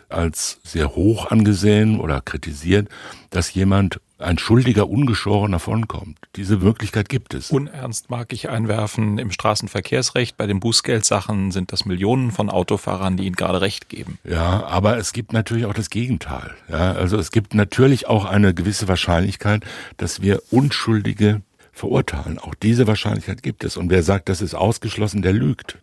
[0.10, 2.90] als sehr hoch angesehen oder kritisiert,
[3.32, 6.18] dass jemand ein Schuldiger ungeschoren davonkommt.
[6.38, 7.52] Diese Möglichkeit gibt es.
[7.52, 13.26] Unernst mag ich einwerfen, im Straßenverkehrsrecht bei den Bußgeldsachen sind das Millionen von Autofahrern, die
[13.26, 14.18] ihnen gerade recht geben.
[14.24, 16.56] Ja, aber es gibt natürlich auch das Gegenteil.
[16.70, 19.66] Ja, also es gibt natürlich auch eine gewisse Wahrscheinlichkeit,
[19.98, 21.42] dass wir Unschuldige
[21.74, 22.40] verurteilen.
[22.40, 23.76] Auch diese Wahrscheinlichkeit gibt es.
[23.76, 25.78] Und wer sagt, das ist ausgeschlossen, der lügt.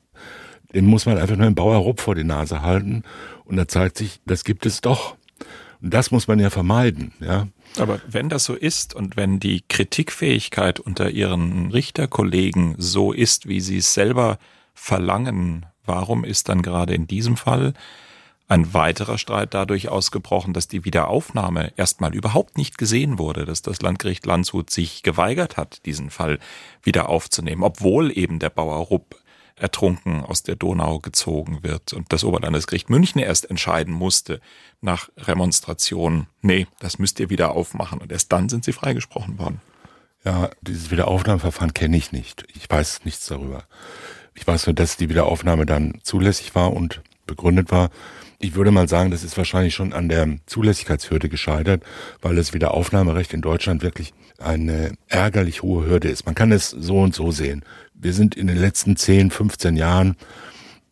[0.74, 3.02] Dem muss man einfach nur einen Bauer Rupp vor die Nase halten.
[3.44, 5.16] Und da zeigt sich, das gibt es doch.
[5.82, 7.48] Und das muss man ja vermeiden, ja.
[7.78, 13.60] Aber wenn das so ist und wenn die Kritikfähigkeit unter ihren Richterkollegen so ist, wie
[13.60, 14.38] sie es selber
[14.74, 17.72] verlangen, warum ist dann gerade in diesem Fall
[18.48, 23.80] ein weiterer Streit dadurch ausgebrochen, dass die Wiederaufnahme erstmal überhaupt nicht gesehen wurde, dass das
[23.80, 26.38] Landgericht Landshut sich geweigert hat, diesen Fall
[26.82, 29.16] wieder aufzunehmen, obwohl eben der Bauer Rupp
[29.62, 34.40] ertrunken aus der Donau gezogen wird und das Oberlandesgericht München erst entscheiden musste
[34.80, 39.60] nach Remonstration, nee, das müsst ihr wieder aufmachen und erst dann sind sie freigesprochen worden.
[40.24, 42.44] Ja, dieses Wiederaufnahmeverfahren kenne ich nicht.
[42.54, 43.64] Ich weiß nichts darüber.
[44.34, 47.90] Ich weiß nur, dass die Wiederaufnahme dann zulässig war und begründet war.
[48.38, 51.84] Ich würde mal sagen, das ist wahrscheinlich schon an der Zulässigkeitshürde gescheitert,
[52.20, 56.26] weil das Wiederaufnahmerecht in Deutschland wirklich eine ärgerlich hohe Hürde ist.
[56.26, 57.64] Man kann es so und so sehen.
[57.94, 60.16] Wir sind in den letzten 10, 15 Jahren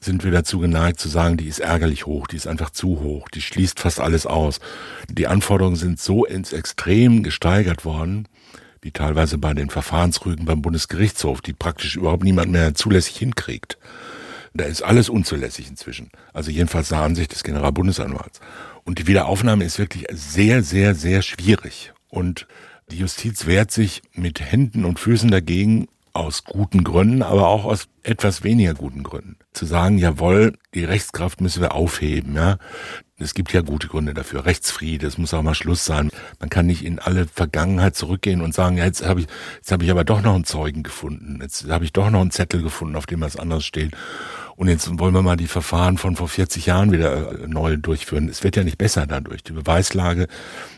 [0.03, 3.29] sind wir dazu geneigt zu sagen, die ist ärgerlich hoch, die ist einfach zu hoch,
[3.29, 4.59] die schließt fast alles aus.
[5.11, 8.27] Die Anforderungen sind so ins Extrem gesteigert worden,
[8.81, 13.77] wie teilweise bei den Verfahrensrügen beim Bundesgerichtshof, die praktisch überhaupt niemand mehr zulässig hinkriegt.
[14.55, 16.11] Da ist alles unzulässig inzwischen.
[16.33, 18.41] Also jedenfalls nach Ansicht des Generalbundesanwalts.
[18.85, 21.93] Und die Wiederaufnahme ist wirklich sehr, sehr, sehr schwierig.
[22.09, 22.47] Und
[22.91, 27.87] die Justiz wehrt sich mit Händen und Füßen dagegen, aus guten Gründen, aber auch aus
[28.03, 29.37] etwas weniger guten Gründen.
[29.53, 32.59] Zu sagen, jawohl, die Rechtskraft müssen wir aufheben, ja.
[33.19, 34.47] Es gibt ja gute Gründe dafür.
[34.47, 36.11] Rechtsfriede, es muss auch mal Schluss sein.
[36.41, 39.85] Man kann nicht in alle Vergangenheit zurückgehen und sagen, ja, jetzt habe ich, jetzt habe
[39.85, 41.39] ich aber doch noch einen Zeugen gefunden.
[41.43, 43.95] Jetzt habe ich doch noch einen Zettel gefunden, auf dem was anderes steht.
[44.61, 48.29] Und jetzt wollen wir mal die Verfahren von vor 40 Jahren wieder äh, neu durchführen.
[48.29, 49.43] Es wird ja nicht besser dadurch.
[49.43, 50.29] Die Beweislage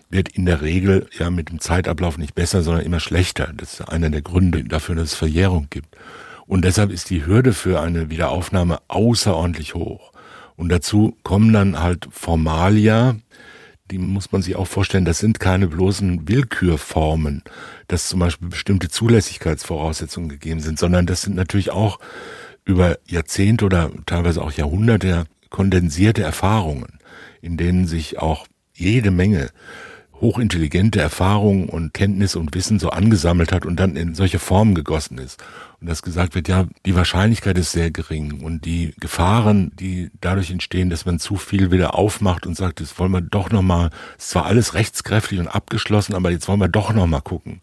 [0.09, 3.51] wird in der Regel ja mit dem Zeitablauf nicht besser, sondern immer schlechter.
[3.57, 5.97] Das ist einer der Gründe dafür, dass es Verjährung gibt.
[6.47, 10.12] Und deshalb ist die Hürde für eine Wiederaufnahme außerordentlich hoch.
[10.55, 13.16] Und dazu kommen dann halt Formalia,
[13.90, 17.42] die muss man sich auch vorstellen, das sind keine bloßen Willkürformen,
[17.88, 21.99] dass zum Beispiel bestimmte Zulässigkeitsvoraussetzungen gegeben sind, sondern das sind natürlich auch
[22.64, 26.98] über Jahrzehnte oder teilweise auch Jahrhunderte kondensierte Erfahrungen,
[27.40, 29.51] in denen sich auch jede Menge
[30.22, 35.18] hochintelligente Erfahrungen und Kenntnisse und Wissen so angesammelt hat und dann in solche Formen gegossen
[35.18, 35.42] ist.
[35.81, 40.53] Und das gesagt wird, ja, die Wahrscheinlichkeit ist sehr gering und die Gefahren, die dadurch
[40.53, 44.27] entstehen, dass man zu viel wieder aufmacht und sagt, jetzt wollen wir doch nochmal, es
[44.27, 47.61] ist zwar alles rechtskräftig und abgeschlossen, aber jetzt wollen wir doch nochmal gucken.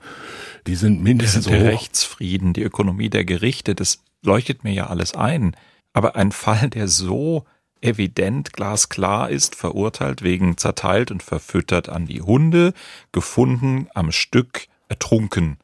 [0.67, 1.67] Die sind mindestens der hoch.
[1.67, 5.55] Rechtsfrieden, die Ökonomie der Gerichte, das leuchtet mir ja alles ein.
[5.93, 7.45] Aber ein Fall, der so
[7.81, 12.73] evident glasklar ist, verurteilt wegen zerteilt und verfüttert an die Hunde,
[13.11, 15.57] gefunden am Stück ertrunken.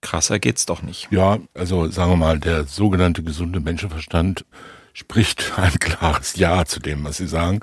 [0.00, 1.08] Krasser geht's doch nicht.
[1.12, 4.44] Ja, also sagen wir mal, der sogenannte gesunde Menschenverstand
[4.92, 7.60] spricht ein klares Ja zu dem, was Sie sagen.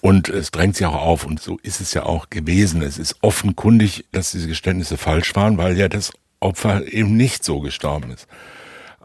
[0.00, 1.24] Und es drängt sich auch auf.
[1.24, 2.82] Und so ist es ja auch gewesen.
[2.82, 7.60] Es ist offenkundig, dass diese Geständnisse falsch waren, weil ja das Opfer eben nicht so
[7.60, 8.26] gestorben ist.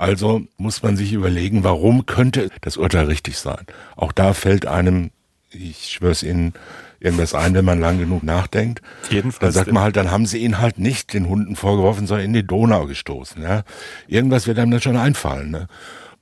[0.01, 3.67] Also muss man sich überlegen, warum könnte das Urteil richtig sein.
[3.95, 5.11] Auch da fällt einem,
[5.51, 6.53] ich schwör's Ihnen,
[6.99, 8.81] irgendwas ein, wenn man lang genug nachdenkt.
[9.11, 9.53] Jedenfalls.
[9.53, 12.33] Da sagt man halt, dann haben sie ihn halt nicht den Hunden vorgeworfen, sondern in
[12.33, 13.43] die Donau gestoßen.
[13.43, 13.61] Ja?
[14.07, 15.51] Irgendwas wird einem dann schon einfallen.
[15.51, 15.67] Ne?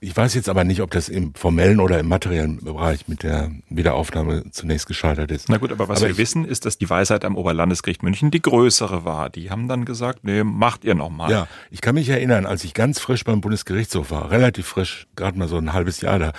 [0.02, 3.52] Ich weiß jetzt aber nicht, ob das im formellen oder im materiellen Bereich mit der
[3.70, 5.50] Wiederaufnahme zunächst gescheitert ist.
[5.50, 8.42] Na gut, aber was aber wir wissen, ist, dass die Weisheit am Oberlandesgericht München die
[8.42, 9.30] größere war.
[9.30, 11.32] Die haben dann gesagt, nee, macht ihr nochmal.
[11.32, 15.38] Ja, ich kann mich erinnern, als ich ganz frisch beim Bundesgerichtshof war, relativ frisch, gerade
[15.38, 16.32] mal so ein halbes Jahr da,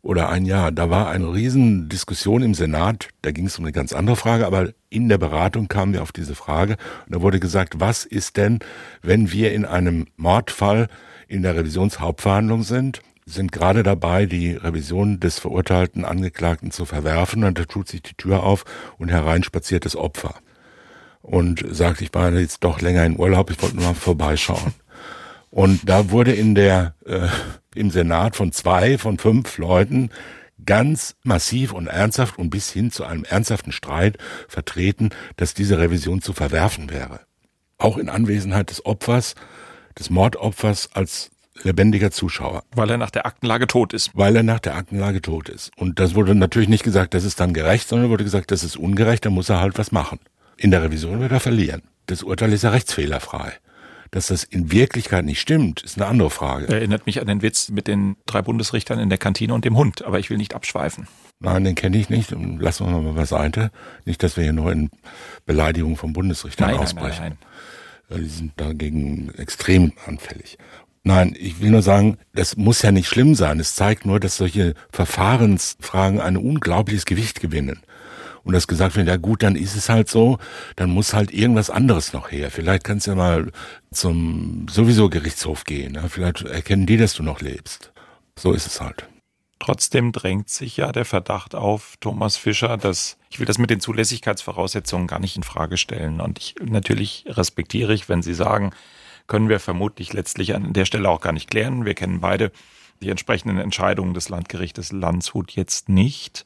[0.00, 3.72] oder ein Jahr, da war eine riesen Diskussion im Senat, da ging es um eine
[3.72, 7.38] ganz andere Frage, aber in der Beratung kamen wir auf diese Frage und da wurde
[7.38, 8.58] gesagt, was ist denn,
[9.02, 10.88] wenn wir in einem Mordfall
[11.32, 17.44] in der Revisionshauptverhandlung sind, sind gerade dabei, die Revision des verurteilten Angeklagten zu verwerfen.
[17.44, 18.64] Und da tut sich die Tür auf
[18.98, 20.34] und herein spaziert das Opfer.
[21.22, 24.74] Und sagt, ich war jetzt doch länger in Urlaub, ich wollte nur mal vorbeischauen.
[25.50, 27.28] Und da wurde in der, äh,
[27.74, 30.10] im Senat von zwei, von fünf Leuten
[30.66, 34.18] ganz massiv und ernsthaft und bis hin zu einem ernsthaften Streit
[34.48, 37.20] vertreten, dass diese Revision zu verwerfen wäre.
[37.78, 39.34] Auch in Anwesenheit des Opfers
[39.98, 41.30] des Mordopfers als
[41.62, 42.62] lebendiger Zuschauer.
[42.74, 44.10] Weil er nach der Aktenlage tot ist.
[44.14, 45.70] Weil er nach der Aktenlage tot ist.
[45.76, 48.76] Und das wurde natürlich nicht gesagt, das ist dann gerecht, sondern wurde gesagt, das ist
[48.76, 50.18] ungerecht, da muss er halt was machen.
[50.56, 51.82] In der Revision wird er verlieren.
[52.06, 53.52] Das Urteil ist ja rechtsfehlerfrei.
[54.10, 56.68] Dass das in Wirklichkeit nicht stimmt, ist eine andere Frage.
[56.68, 60.04] Erinnert mich an den Witz mit den drei Bundesrichtern in der Kantine und dem Hund,
[60.04, 61.08] aber ich will nicht abschweifen.
[61.40, 62.30] Nein, den kenne ich nicht.
[62.30, 63.70] Lassen wir mal beiseite.
[64.04, 64.90] Nicht, dass wir hier nur in
[65.46, 67.22] Beleidigungen von Bundesrichtern nein, ausbrechen.
[67.22, 67.48] Nein, nein, nein.
[68.14, 70.58] Die sind dagegen extrem anfällig.
[71.04, 73.58] Nein, ich will nur sagen, das muss ja nicht schlimm sein.
[73.58, 77.80] Es zeigt nur, dass solche Verfahrensfragen ein unglaubliches Gewicht gewinnen.
[78.44, 80.38] Und das gesagt wird, ja gut, dann ist es halt so,
[80.76, 82.50] dann muss halt irgendwas anderes noch her.
[82.50, 83.52] Vielleicht kannst du ja mal
[83.92, 85.98] zum sowieso Gerichtshof gehen.
[86.08, 87.92] Vielleicht erkennen die, dass du noch lebst.
[88.36, 89.06] So ist es halt.
[89.62, 93.78] Trotzdem drängt sich ja der Verdacht auf, Thomas Fischer, dass ich will das mit den
[93.78, 96.20] Zulässigkeitsvoraussetzungen gar nicht in Frage stellen.
[96.20, 98.72] Und ich natürlich respektiere ich, wenn Sie sagen,
[99.28, 101.84] können wir vermutlich letztlich an der Stelle auch gar nicht klären.
[101.84, 102.50] Wir kennen beide
[103.02, 106.44] die entsprechenden Entscheidungen des Landgerichtes Landshut jetzt nicht.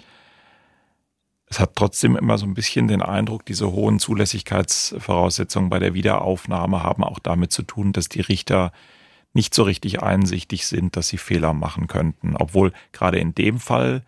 [1.47, 6.83] Es hat trotzdem immer so ein bisschen den Eindruck, diese hohen Zulässigkeitsvoraussetzungen bei der Wiederaufnahme
[6.83, 8.73] haben auch damit zu tun, dass die Richter
[9.37, 14.03] nicht so richtig einsichtig sind, dass sie Fehler machen könnten, obwohl gerade in dem Fall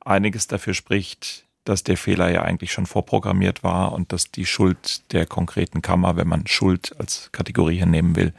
[0.00, 5.12] einiges dafür spricht, dass der Fehler ja eigentlich schon vorprogrammiert war und dass die Schuld
[5.12, 8.32] der konkreten Kammer, wenn man Schuld als Kategorie hinnehmen will,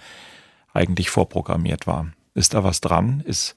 [0.74, 2.08] eigentlich vorprogrammiert war.
[2.34, 3.24] Ist da was dran?
[3.26, 3.56] Ist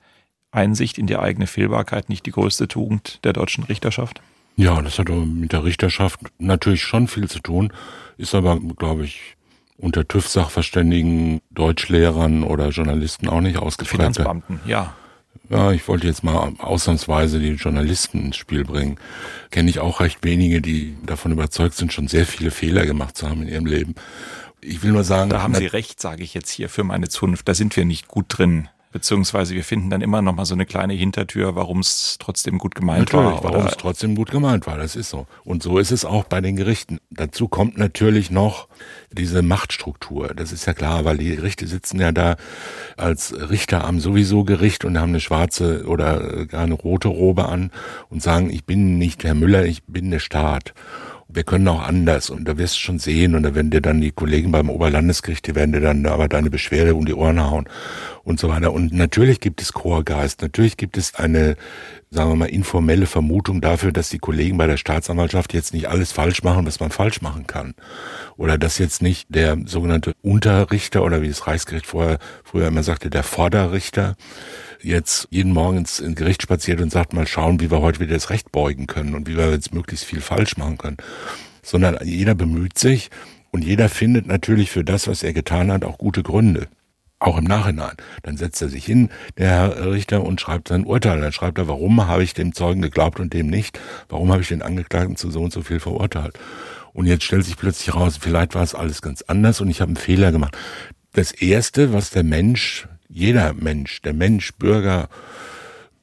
[0.53, 4.23] Einsicht in die eigene Fehlbarkeit nicht die größte Tugend der deutschen Richterschaft?
[4.55, 7.73] Ja, das hat mit der Richterschaft natürlich schon viel zu tun,
[8.17, 9.37] ist aber, glaube ich,
[9.79, 14.01] unter TÜV-Sachverständigen, Deutschlehrern oder Journalisten auch nicht ausgeprägt.
[14.01, 14.95] Finanzbeamten, ja.
[15.49, 18.99] Ja, ich wollte jetzt mal ausnahmsweise die Journalisten ins Spiel bringen.
[19.51, 23.29] Kenne ich auch recht wenige, die davon überzeugt sind, schon sehr viele Fehler gemacht zu
[23.29, 23.95] haben in ihrem Leben.
[24.61, 27.47] Ich will nur sagen, da haben Sie recht, sage ich jetzt hier für meine Zunft.
[27.47, 30.65] Da sind wir nicht gut drin beziehungsweise wir finden dann immer noch mal so eine
[30.65, 33.45] kleine Hintertür, warum es trotzdem gut gemeint natürlich, war.
[33.45, 35.27] Warum es trotzdem gut gemeint war, das ist so.
[35.45, 36.99] Und so ist es auch bei den Gerichten.
[37.11, 38.69] Dazu kommt natürlich noch
[39.13, 40.29] diese Machtstruktur.
[40.35, 42.37] Das ist ja klar, weil die Gerichte sitzen ja da
[42.97, 47.73] als Richter am sowieso Gericht und haben eine schwarze oder gar eine rote Robe an
[48.09, 50.73] und sagen, ich bin nicht Herr Müller, ich bin der Staat
[51.29, 54.01] wir können auch anders und da wirst du schon sehen und da werden dir dann
[54.01, 57.69] die Kollegen beim Oberlandesgericht, die werden dir dann aber deine Beschwerde um die Ohren hauen
[58.23, 58.73] und so weiter.
[58.73, 61.57] Und natürlich gibt es Chorgeist, natürlich gibt es eine,
[62.11, 66.13] sagen wir mal, informelle Vermutung dafür, dass die Kollegen bei der Staatsanwaltschaft jetzt nicht alles
[66.13, 67.75] falsch machen, was man falsch machen kann.
[68.37, 73.11] Oder dass jetzt nicht der sogenannte Unterrichter oder wie das Reichsgericht vorher, früher immer sagte,
[73.11, 74.17] der Vorderrichter,
[74.83, 78.15] jetzt jeden Morgen ins, ins Gericht spaziert und sagt, mal schauen, wie wir heute wieder
[78.15, 80.97] das Recht beugen können und wie wir jetzt möglichst viel falsch machen können.
[81.63, 83.11] Sondern jeder bemüht sich
[83.51, 86.69] und jeder findet natürlich für das, was er getan hat, auch gute Gründe.
[87.19, 87.95] Auch im Nachhinein.
[88.23, 89.09] Dann setzt er sich hin,
[89.39, 91.21] der Herr Richter, und schreibt sein Urteil.
[91.23, 93.81] Dann schreibt er, warum habe ich dem Zeugen geglaubt und dem nicht?
[94.11, 96.39] Warum habe ich den Angeklagten zu so und so viel verurteilt?
[96.93, 99.91] Und jetzt stellt sich plötzlich raus, vielleicht war es alles ganz anders und ich habe
[99.91, 100.57] einen Fehler gemacht.
[101.13, 105.09] Das Erste, was der Mensch jeder Mensch, der Mensch, Bürger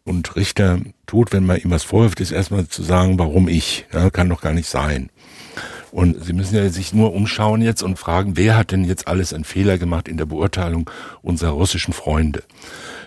[0.06, 3.86] und Richter tut, wenn man ihm was vorwirft, ist erstmal zu sagen, warum ich?
[3.94, 5.10] Ja, kann doch gar nicht sein.
[5.92, 9.32] Und Sie müssen ja sich nur umschauen jetzt und fragen, wer hat denn jetzt alles
[9.32, 10.90] einen Fehler gemacht in der Beurteilung
[11.22, 12.44] unserer russischen Freunde?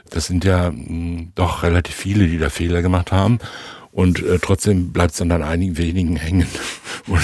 [0.09, 3.40] Das sind ja mh, hm, doch relativ viele, die da Fehler gemacht haben.
[3.90, 6.46] Und äh, trotzdem bleibt es dann an einigen wenigen hängen.
[7.09, 7.22] Und,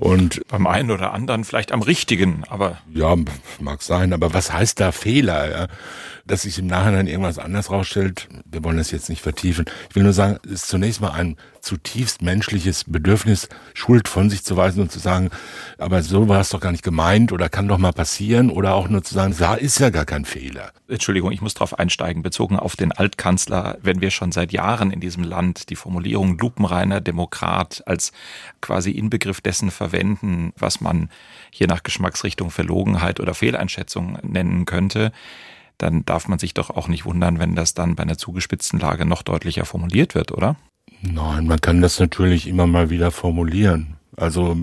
[0.00, 2.78] und beim einen oder anderen vielleicht am richtigen, aber.
[2.92, 3.14] Ja,
[3.60, 5.50] mag sein, aber was heißt da Fehler?
[5.50, 5.66] Ja?
[6.30, 9.64] Dass sich im Nachhinein irgendwas anders rausstellt, wir wollen das jetzt nicht vertiefen.
[9.88, 14.44] Ich will nur sagen, es ist zunächst mal ein zutiefst menschliches Bedürfnis, Schuld von sich
[14.44, 15.30] zu weisen und zu sagen,
[15.76, 18.88] aber so war es doch gar nicht gemeint oder kann doch mal passieren oder auch
[18.88, 20.70] nur zu sagen, da ist ja gar kein Fehler.
[20.86, 25.00] Entschuldigung, ich muss darauf einsteigen, bezogen auf den Altkanzler, wenn wir schon seit Jahren in
[25.00, 28.12] diesem Land die Formulierung lupenreiner Demokrat als
[28.60, 31.10] quasi Inbegriff dessen verwenden, was man
[31.50, 35.10] je nach Geschmacksrichtung Verlogenheit oder Fehleinschätzung nennen könnte,
[35.82, 39.04] dann darf man sich doch auch nicht wundern, wenn das dann bei einer zugespitzten Lage
[39.04, 40.56] noch deutlicher formuliert wird, oder?
[41.02, 43.96] Nein, man kann das natürlich immer mal wieder formulieren.
[44.16, 44.58] Also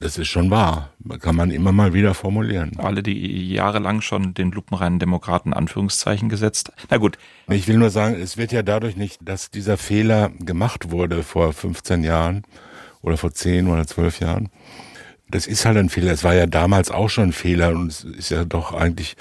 [0.00, 0.90] das ist schon wahr.
[1.20, 2.78] Kann man immer mal wieder formulieren.
[2.78, 6.72] Alle, die jahrelang schon den lupenreinen Demokraten Anführungszeichen gesetzt.
[6.88, 7.18] Na gut.
[7.48, 11.52] Ich will nur sagen, es wird ja dadurch nicht, dass dieser Fehler gemacht wurde vor
[11.52, 12.42] 15 Jahren
[13.02, 14.50] oder vor 10 oder 12 Jahren.
[15.30, 16.12] Das ist halt ein Fehler.
[16.12, 19.16] Es war ja damals auch schon ein Fehler und es ist ja doch eigentlich,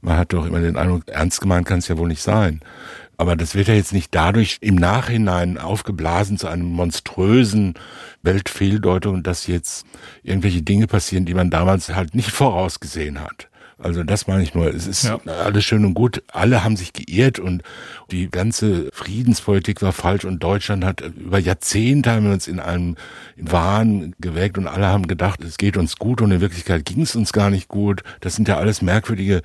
[0.00, 2.60] man hat doch immer den Eindruck, ernst gemeint kann es ja wohl nicht sein.
[3.18, 7.74] Aber das wird ja jetzt nicht dadurch im Nachhinein aufgeblasen zu einem monströsen
[8.22, 9.86] Weltfehldeutung, dass jetzt
[10.22, 13.48] irgendwelche Dinge passieren, die man damals halt nicht vorausgesehen hat.
[13.78, 14.72] Also das meine ich nur.
[14.72, 15.20] Es ist ja.
[15.26, 16.22] alles schön und gut.
[16.32, 17.62] Alle haben sich geirrt und
[18.10, 22.96] die ganze Friedenspolitik war falsch und Deutschland hat über Jahrzehnte haben wir uns in einem
[23.36, 27.14] Wahn geweckt und alle haben gedacht, es geht uns gut und in Wirklichkeit ging es
[27.14, 28.02] uns gar nicht gut.
[28.20, 29.42] Das sind ja alles merkwürdige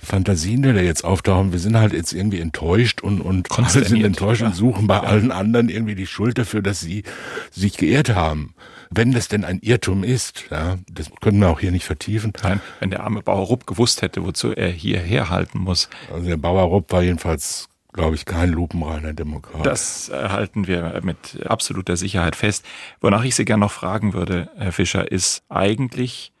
[0.00, 1.52] Fantasien, die da jetzt auftauchen.
[1.52, 4.48] Wir sind halt jetzt irgendwie enttäuscht und, und alle sind enttäuscht ja.
[4.48, 5.02] und suchen bei ja.
[5.02, 7.04] allen anderen irgendwie die Schuld dafür, dass sie
[7.52, 8.54] sich geirrt haben.
[8.90, 12.32] Wenn das denn ein Irrtum ist, ja, das können wir auch hier nicht vertiefen.
[12.42, 15.88] Nein, wenn der arme Bauer Rupp gewusst hätte, wozu er hierher halten muss.
[16.12, 19.66] Also der Bauer Rupp war jedenfalls glaube ich, kein lupenreiner Demokrat.
[19.66, 22.64] Das halten wir mit absoluter Sicherheit fest.
[23.00, 26.32] Wonach ich Sie gerne noch fragen würde, Herr Fischer, ist eigentlich,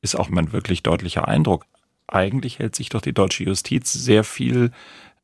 [0.00, 1.66] ist auch mein wirklich deutlicher Eindruck,
[2.08, 4.72] eigentlich hält sich doch die deutsche Justiz sehr viel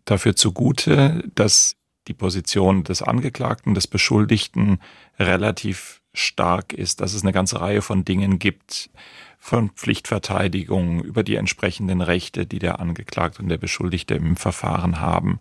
[0.04, 1.76] dafür zugute, dass
[2.08, 4.80] die Position des Angeklagten, des Beschuldigten
[5.18, 8.90] relativ stark ist, dass es eine ganze Reihe von Dingen gibt,
[9.38, 15.40] von Pflichtverteidigung über die entsprechenden Rechte, die der Angeklagte und der Beschuldigte im Verfahren haben.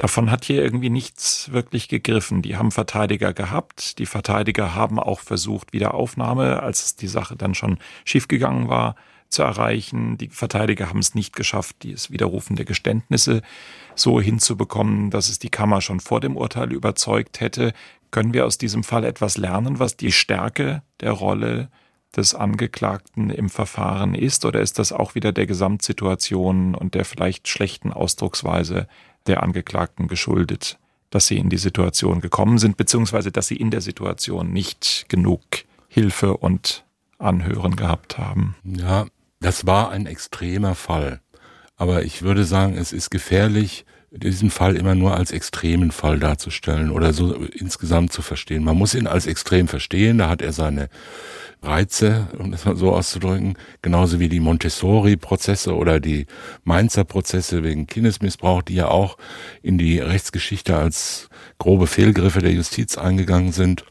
[0.00, 2.40] Davon hat hier irgendwie nichts wirklich gegriffen.
[2.40, 3.98] Die haben Verteidiger gehabt.
[3.98, 8.94] Die Verteidiger haben auch versucht, Wiederaufnahme, als die Sache dann schon schiefgegangen war,
[9.28, 10.16] zu erreichen.
[10.16, 13.42] Die Verteidiger haben es nicht geschafft, dieses Widerrufen der Geständnisse
[13.94, 17.74] so hinzubekommen, dass es die Kammer schon vor dem Urteil überzeugt hätte.
[18.10, 21.68] Können wir aus diesem Fall etwas lernen, was die Stärke der Rolle
[22.16, 24.44] des Angeklagten im Verfahren ist?
[24.44, 28.88] Oder ist das auch wieder der Gesamtsituation und der vielleicht schlechten Ausdrucksweise
[29.26, 30.78] der Angeklagten geschuldet,
[31.10, 35.42] dass sie in die Situation gekommen sind, beziehungsweise dass sie in der Situation nicht genug
[35.88, 36.84] Hilfe und
[37.18, 38.56] Anhören gehabt haben?
[38.64, 39.06] Ja,
[39.40, 41.20] das war ein extremer Fall.
[41.76, 46.90] Aber ich würde sagen, es ist gefährlich, diesen Fall immer nur als extremen Fall darzustellen
[46.90, 48.64] oder so insgesamt zu verstehen.
[48.64, 50.88] Man muss ihn als extrem verstehen, da hat er seine
[51.62, 56.26] Reize, um das mal so auszudrücken, genauso wie die Montessori-Prozesse oder die
[56.64, 59.16] Mainzer Prozesse wegen Kindesmissbrauch, die ja auch
[59.62, 63.84] in die Rechtsgeschichte als grobe Fehlgriffe der Justiz eingegangen sind.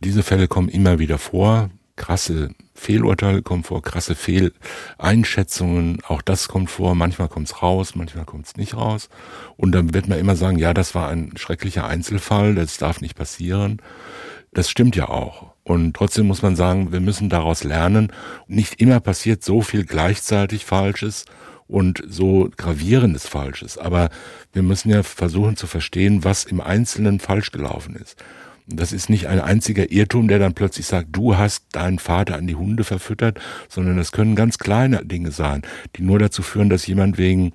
[0.00, 1.70] Diese Fälle kommen immer wieder vor.
[1.96, 6.94] Krasse Fehlurteile kommen vor, krasse Fehleinschätzungen, auch das kommt vor.
[6.94, 9.08] Manchmal kommt es raus, manchmal kommt es nicht raus.
[9.56, 13.16] Und dann wird man immer sagen, ja, das war ein schrecklicher Einzelfall, das darf nicht
[13.16, 13.82] passieren.
[14.52, 15.52] Das stimmt ja auch.
[15.64, 18.12] Und trotzdem muss man sagen, wir müssen daraus lernen.
[18.46, 21.26] Nicht immer passiert so viel gleichzeitig Falsches
[21.66, 23.76] und so gravierendes Falsches.
[23.76, 24.08] Aber
[24.52, 28.16] wir müssen ja versuchen zu verstehen, was im Einzelnen falsch gelaufen ist.
[28.70, 32.46] Das ist nicht ein einziger Irrtum, der dann plötzlich sagt, du hast deinen Vater an
[32.46, 35.62] die Hunde verfüttert, sondern das können ganz kleine Dinge sein,
[35.96, 37.52] die nur dazu führen, dass jemand wegen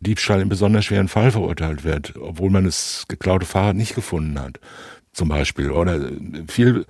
[0.00, 4.58] Diebstahl in besonders schweren Fall verurteilt wird, obwohl man das geklaute Fahrrad nicht gefunden hat
[5.12, 6.10] zum Beispiel oder
[6.48, 6.86] viel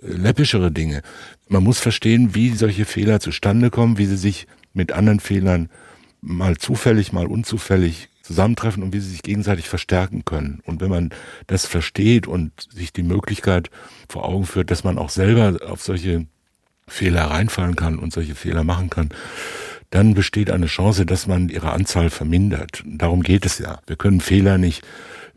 [0.00, 1.02] läppischere Dinge.
[1.48, 5.68] Man muss verstehen, wie solche Fehler zustande kommen, wie sie sich mit anderen Fehlern
[6.20, 10.60] mal zufällig, mal unzufällig zusammentreffen und wie sie sich gegenseitig verstärken können.
[10.64, 11.10] Und wenn man
[11.46, 13.70] das versteht und sich die Möglichkeit
[14.08, 16.26] vor Augen führt, dass man auch selber auf solche
[16.88, 19.10] Fehler reinfallen kann und solche Fehler machen kann,
[19.90, 22.82] dann besteht eine Chance, dass man ihre Anzahl vermindert.
[22.86, 23.80] Darum geht es ja.
[23.86, 24.84] Wir können Fehler nicht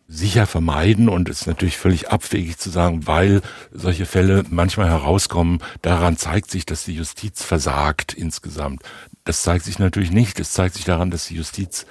[0.09, 5.59] sicher vermeiden und es ist natürlich völlig abwegig zu sagen, weil solche Fälle manchmal herauskommen,
[5.83, 8.81] daran zeigt sich, dass die Justiz versagt insgesamt.
[9.29, 10.39] Das zeigt sich natürlich nicht.
[10.39, 11.85] Es zeigt sich daran, dass die Justiz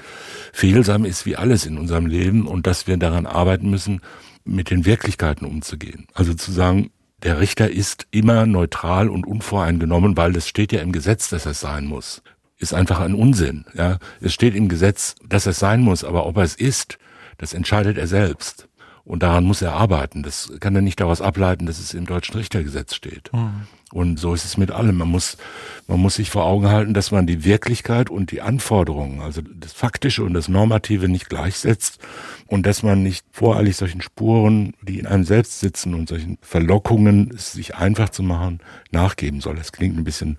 [0.53, 4.01] fehlsam ist wie alles in unserem Leben und dass wir daran arbeiten müssen,
[4.45, 6.09] mit den Wirklichkeiten umzugehen.
[6.15, 6.91] Also zu sagen,
[7.23, 11.61] der Richter ist immer neutral und unvoreingenommen, weil das steht ja im Gesetz, dass es
[11.61, 12.23] sein muss.
[12.57, 13.67] Ist einfach ein Unsinn.
[13.73, 16.99] Ja, es steht im Gesetz, dass es sein muss, aber ob er es ist,
[17.37, 18.68] das entscheidet er selbst.
[19.09, 20.23] Und daran muss er arbeiten.
[20.23, 23.33] Das kann er nicht daraus ableiten, dass es im deutschen Richtergesetz steht.
[23.33, 23.67] Mhm.
[23.91, 24.99] Und so ist es mit allem.
[24.99, 25.39] Man muss,
[25.87, 29.73] man muss sich vor Augen halten, dass man die Wirklichkeit und die Anforderungen, also das
[29.73, 32.01] Faktische und das Normative nicht gleichsetzt
[32.47, 37.33] und dass man nicht voreilig solchen Spuren, die in einem selbst sitzen und solchen Verlockungen,
[37.35, 39.57] es sich einfach zu machen, nachgeben soll.
[39.57, 40.37] Das klingt ein bisschen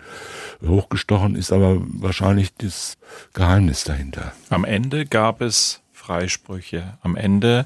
[0.64, 3.00] hochgestochen, ist aber wahrscheinlich das
[3.34, 4.32] Geheimnis dahinter.
[4.52, 7.00] Am Ende gab es Freisprüche.
[7.02, 7.66] Am Ende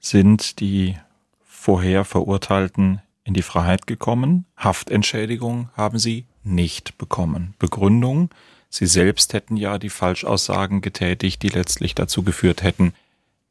[0.00, 0.96] sind die
[1.44, 4.46] vorher Verurteilten in die Freiheit gekommen.
[4.56, 7.54] Haftentschädigung haben sie nicht bekommen.
[7.58, 8.30] Begründung,
[8.70, 12.94] sie selbst hätten ja die Falschaussagen getätigt, die letztlich dazu geführt hätten,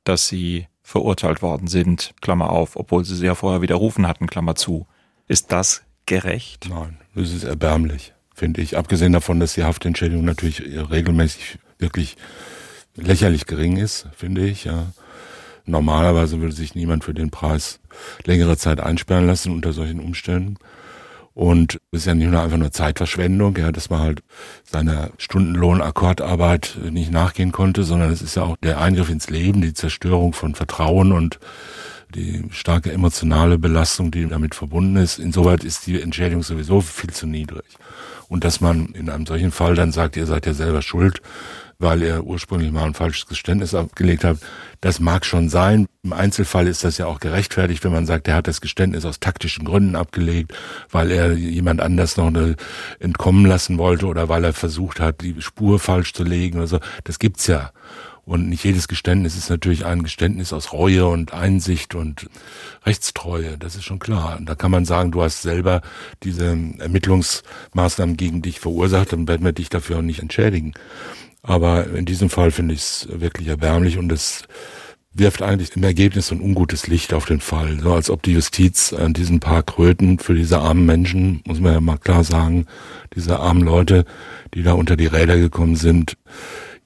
[0.03, 4.55] dass sie verurteilt worden sind, Klammer auf, obwohl sie sie ja vorher widerrufen hatten, Klammer
[4.55, 4.87] zu.
[5.27, 6.67] Ist das gerecht?
[6.67, 8.75] Nein, das ist erbärmlich, finde ich.
[8.75, 12.17] Abgesehen davon, dass die Haftentschädigung natürlich regelmäßig wirklich
[12.95, 14.65] lächerlich gering ist, finde ich.
[14.65, 14.87] Ja.
[15.69, 17.79] Normalerweise würde sich niemand für den Preis
[18.25, 20.57] längere Zeit einsperren lassen unter solchen Umständen.
[21.33, 24.23] Und es ist ja nicht nur einfach nur Zeitverschwendung, ja, dass man halt
[24.65, 29.73] seiner Stundenlohn-Akkordarbeit nicht nachgehen konnte, sondern es ist ja auch der Eingriff ins Leben, die
[29.73, 31.39] Zerstörung von Vertrauen und
[32.13, 35.19] die starke emotionale Belastung, die damit verbunden ist.
[35.19, 37.77] Insoweit ist die Entschädigung sowieso viel zu niedrig.
[38.27, 41.21] Und dass man in einem solchen Fall dann sagt, ihr seid ja selber schuld,
[41.79, 44.37] weil er ursprünglich mal ein falsches Geständnis abgelegt hat.
[44.81, 45.87] Das mag schon sein.
[46.03, 49.21] Im Einzelfall ist das ja auch gerechtfertigt, wenn man sagt, er hat das Geständnis aus
[49.21, 50.53] taktischen Gründen abgelegt,
[50.91, 52.57] weil er jemand anders noch eine
[52.99, 56.79] entkommen lassen wollte oder weil er versucht hat, die Spur falsch zu legen oder so.
[57.05, 57.71] Das gibt's ja.
[58.25, 62.29] Und nicht jedes Geständnis ist natürlich ein Geständnis aus Reue und Einsicht und
[62.85, 63.57] Rechtstreue.
[63.57, 64.37] Das ist schon klar.
[64.37, 65.81] Und da kann man sagen, du hast selber
[66.21, 66.45] diese
[66.77, 70.73] Ermittlungsmaßnahmen gegen dich verursacht, dann werden wir dich dafür auch nicht entschädigen.
[71.41, 74.43] Aber in diesem Fall finde ich es wirklich erbärmlich und es
[75.11, 77.79] wirft eigentlich im Ergebnis ein ungutes Licht auf den Fall.
[77.79, 81.73] So als ob die Justiz an diesen paar Kröten für diese armen Menschen, muss man
[81.73, 82.67] ja mal klar sagen,
[83.15, 84.05] diese armen Leute,
[84.53, 86.17] die da unter die Räder gekommen sind,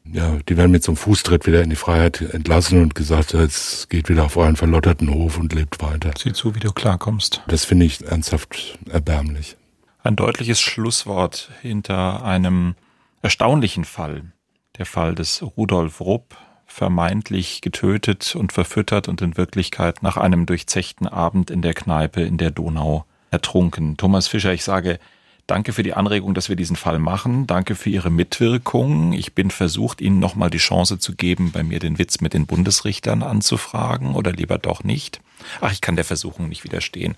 [0.06, 3.90] ja, die werden mit so einem Fußtritt wieder in die Freiheit entlassen und gesagt, jetzt
[3.90, 6.12] geht wieder auf euren verlotterten Hof und lebt weiter.
[6.18, 7.42] Sieh zu, wie du klarkommst.
[7.48, 9.56] Das finde ich ernsthaft erbärmlich.
[10.04, 12.76] Ein deutliches Schlusswort hinter einem
[13.22, 14.34] erstaunlichen Fall.
[14.78, 21.08] Der Fall des Rudolf Rupp, vermeintlich getötet und verfüttert und in Wirklichkeit nach einem durchzechten
[21.08, 23.98] Abend in der Kneipe in der Donau ertrunken.
[23.98, 25.00] Thomas Fischer, ich sage
[25.46, 27.48] Danke für die Anregung, dass wir diesen Fall machen.
[27.48, 29.12] Danke für Ihre Mitwirkung.
[29.12, 32.46] Ich bin versucht, Ihnen nochmal die Chance zu geben, bei mir den Witz mit den
[32.46, 35.20] Bundesrichtern anzufragen oder lieber doch nicht.
[35.60, 37.16] Ach, ich kann der Versuchung nicht widerstehen.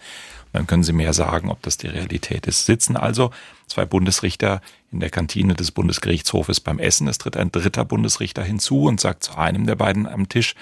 [0.56, 2.66] Dann können Sie mir sagen, ob das die Realität ist.
[2.66, 3.32] Sitzen also
[3.68, 7.10] zwei Bundesrichter in der Kantine des Bundesgerichtshofes beim Essen.
[7.10, 10.56] Es tritt ein dritter Bundesrichter hinzu und sagt zu einem der beiden am Tisch,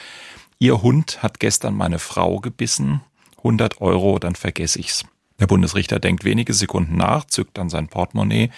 [0.58, 3.02] Ihr Hund hat gestern meine Frau gebissen.
[3.38, 5.06] 100 Euro, dann vergesse ich's.
[5.40, 8.50] Der Bundesrichter denkt wenige Sekunden nach, zückt dann sein Portemonnaie,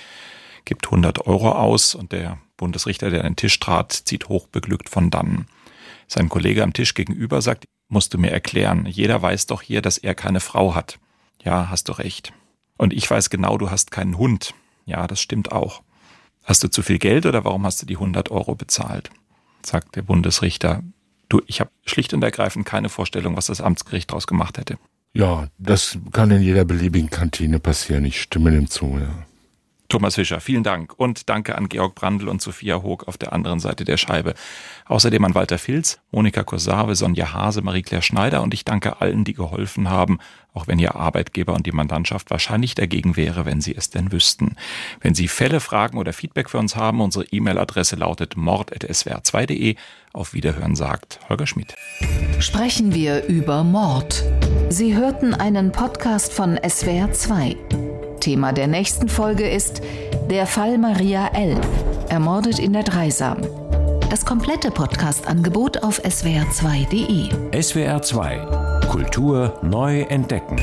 [0.63, 5.11] gibt 100 Euro aus und der Bundesrichter, der an den Tisch trat, zieht hochbeglückt von
[5.11, 5.47] dannen.
[6.07, 9.97] Sein Kollege am Tisch gegenüber sagt, musst du mir erklären, jeder weiß doch hier, dass
[9.97, 10.97] er keine Frau hat.
[11.45, 12.33] Ja, hast du recht.
[12.77, 14.53] Und ich weiß genau, du hast keinen Hund.
[14.85, 15.81] Ja, das stimmt auch.
[16.43, 19.09] Hast du zu viel Geld oder warum hast du die 100 Euro bezahlt?
[19.65, 20.83] sagt der Bundesrichter.
[21.29, 24.77] Du, ich habe schlicht und ergreifend keine Vorstellung, was das Amtsgericht daraus gemacht hätte.
[25.13, 28.05] Ja, das kann in jeder beliebigen Kantine passieren.
[28.05, 29.25] Ich stimme dem zu, ja.
[29.87, 33.59] Thomas Fischer, vielen Dank und danke an Georg Brandl und Sophia Hoog auf der anderen
[33.59, 34.33] Seite der Scheibe.
[34.85, 39.33] Außerdem an Walter Filz, Monika Korsave, Sonja Hase, Marie-Claire Schneider und ich danke allen, die
[39.33, 40.19] geholfen haben,
[40.53, 44.55] auch wenn Ihr Arbeitgeber und die Mandantschaft wahrscheinlich dagegen wäre, wenn Sie es denn wüssten.
[45.01, 49.75] Wenn Sie Fälle, Fragen oder Feedback für uns haben, unsere E-Mail-Adresse lautet mord.swr2.de.
[50.13, 51.75] Auf Wiederhören sagt Holger Schmidt.
[52.39, 54.23] Sprechen wir über Mord.
[54.69, 58.04] Sie hörten einen Podcast von SWR2.
[58.25, 59.83] Thema der nächsten Folge ist
[60.31, 61.61] der Fall Maria L.,
[62.09, 63.37] ermordet in der Dreisam.
[64.09, 67.29] Das komplette Podcast-Angebot auf swr2.de.
[67.51, 70.57] SWR2 Kultur neu entdecken.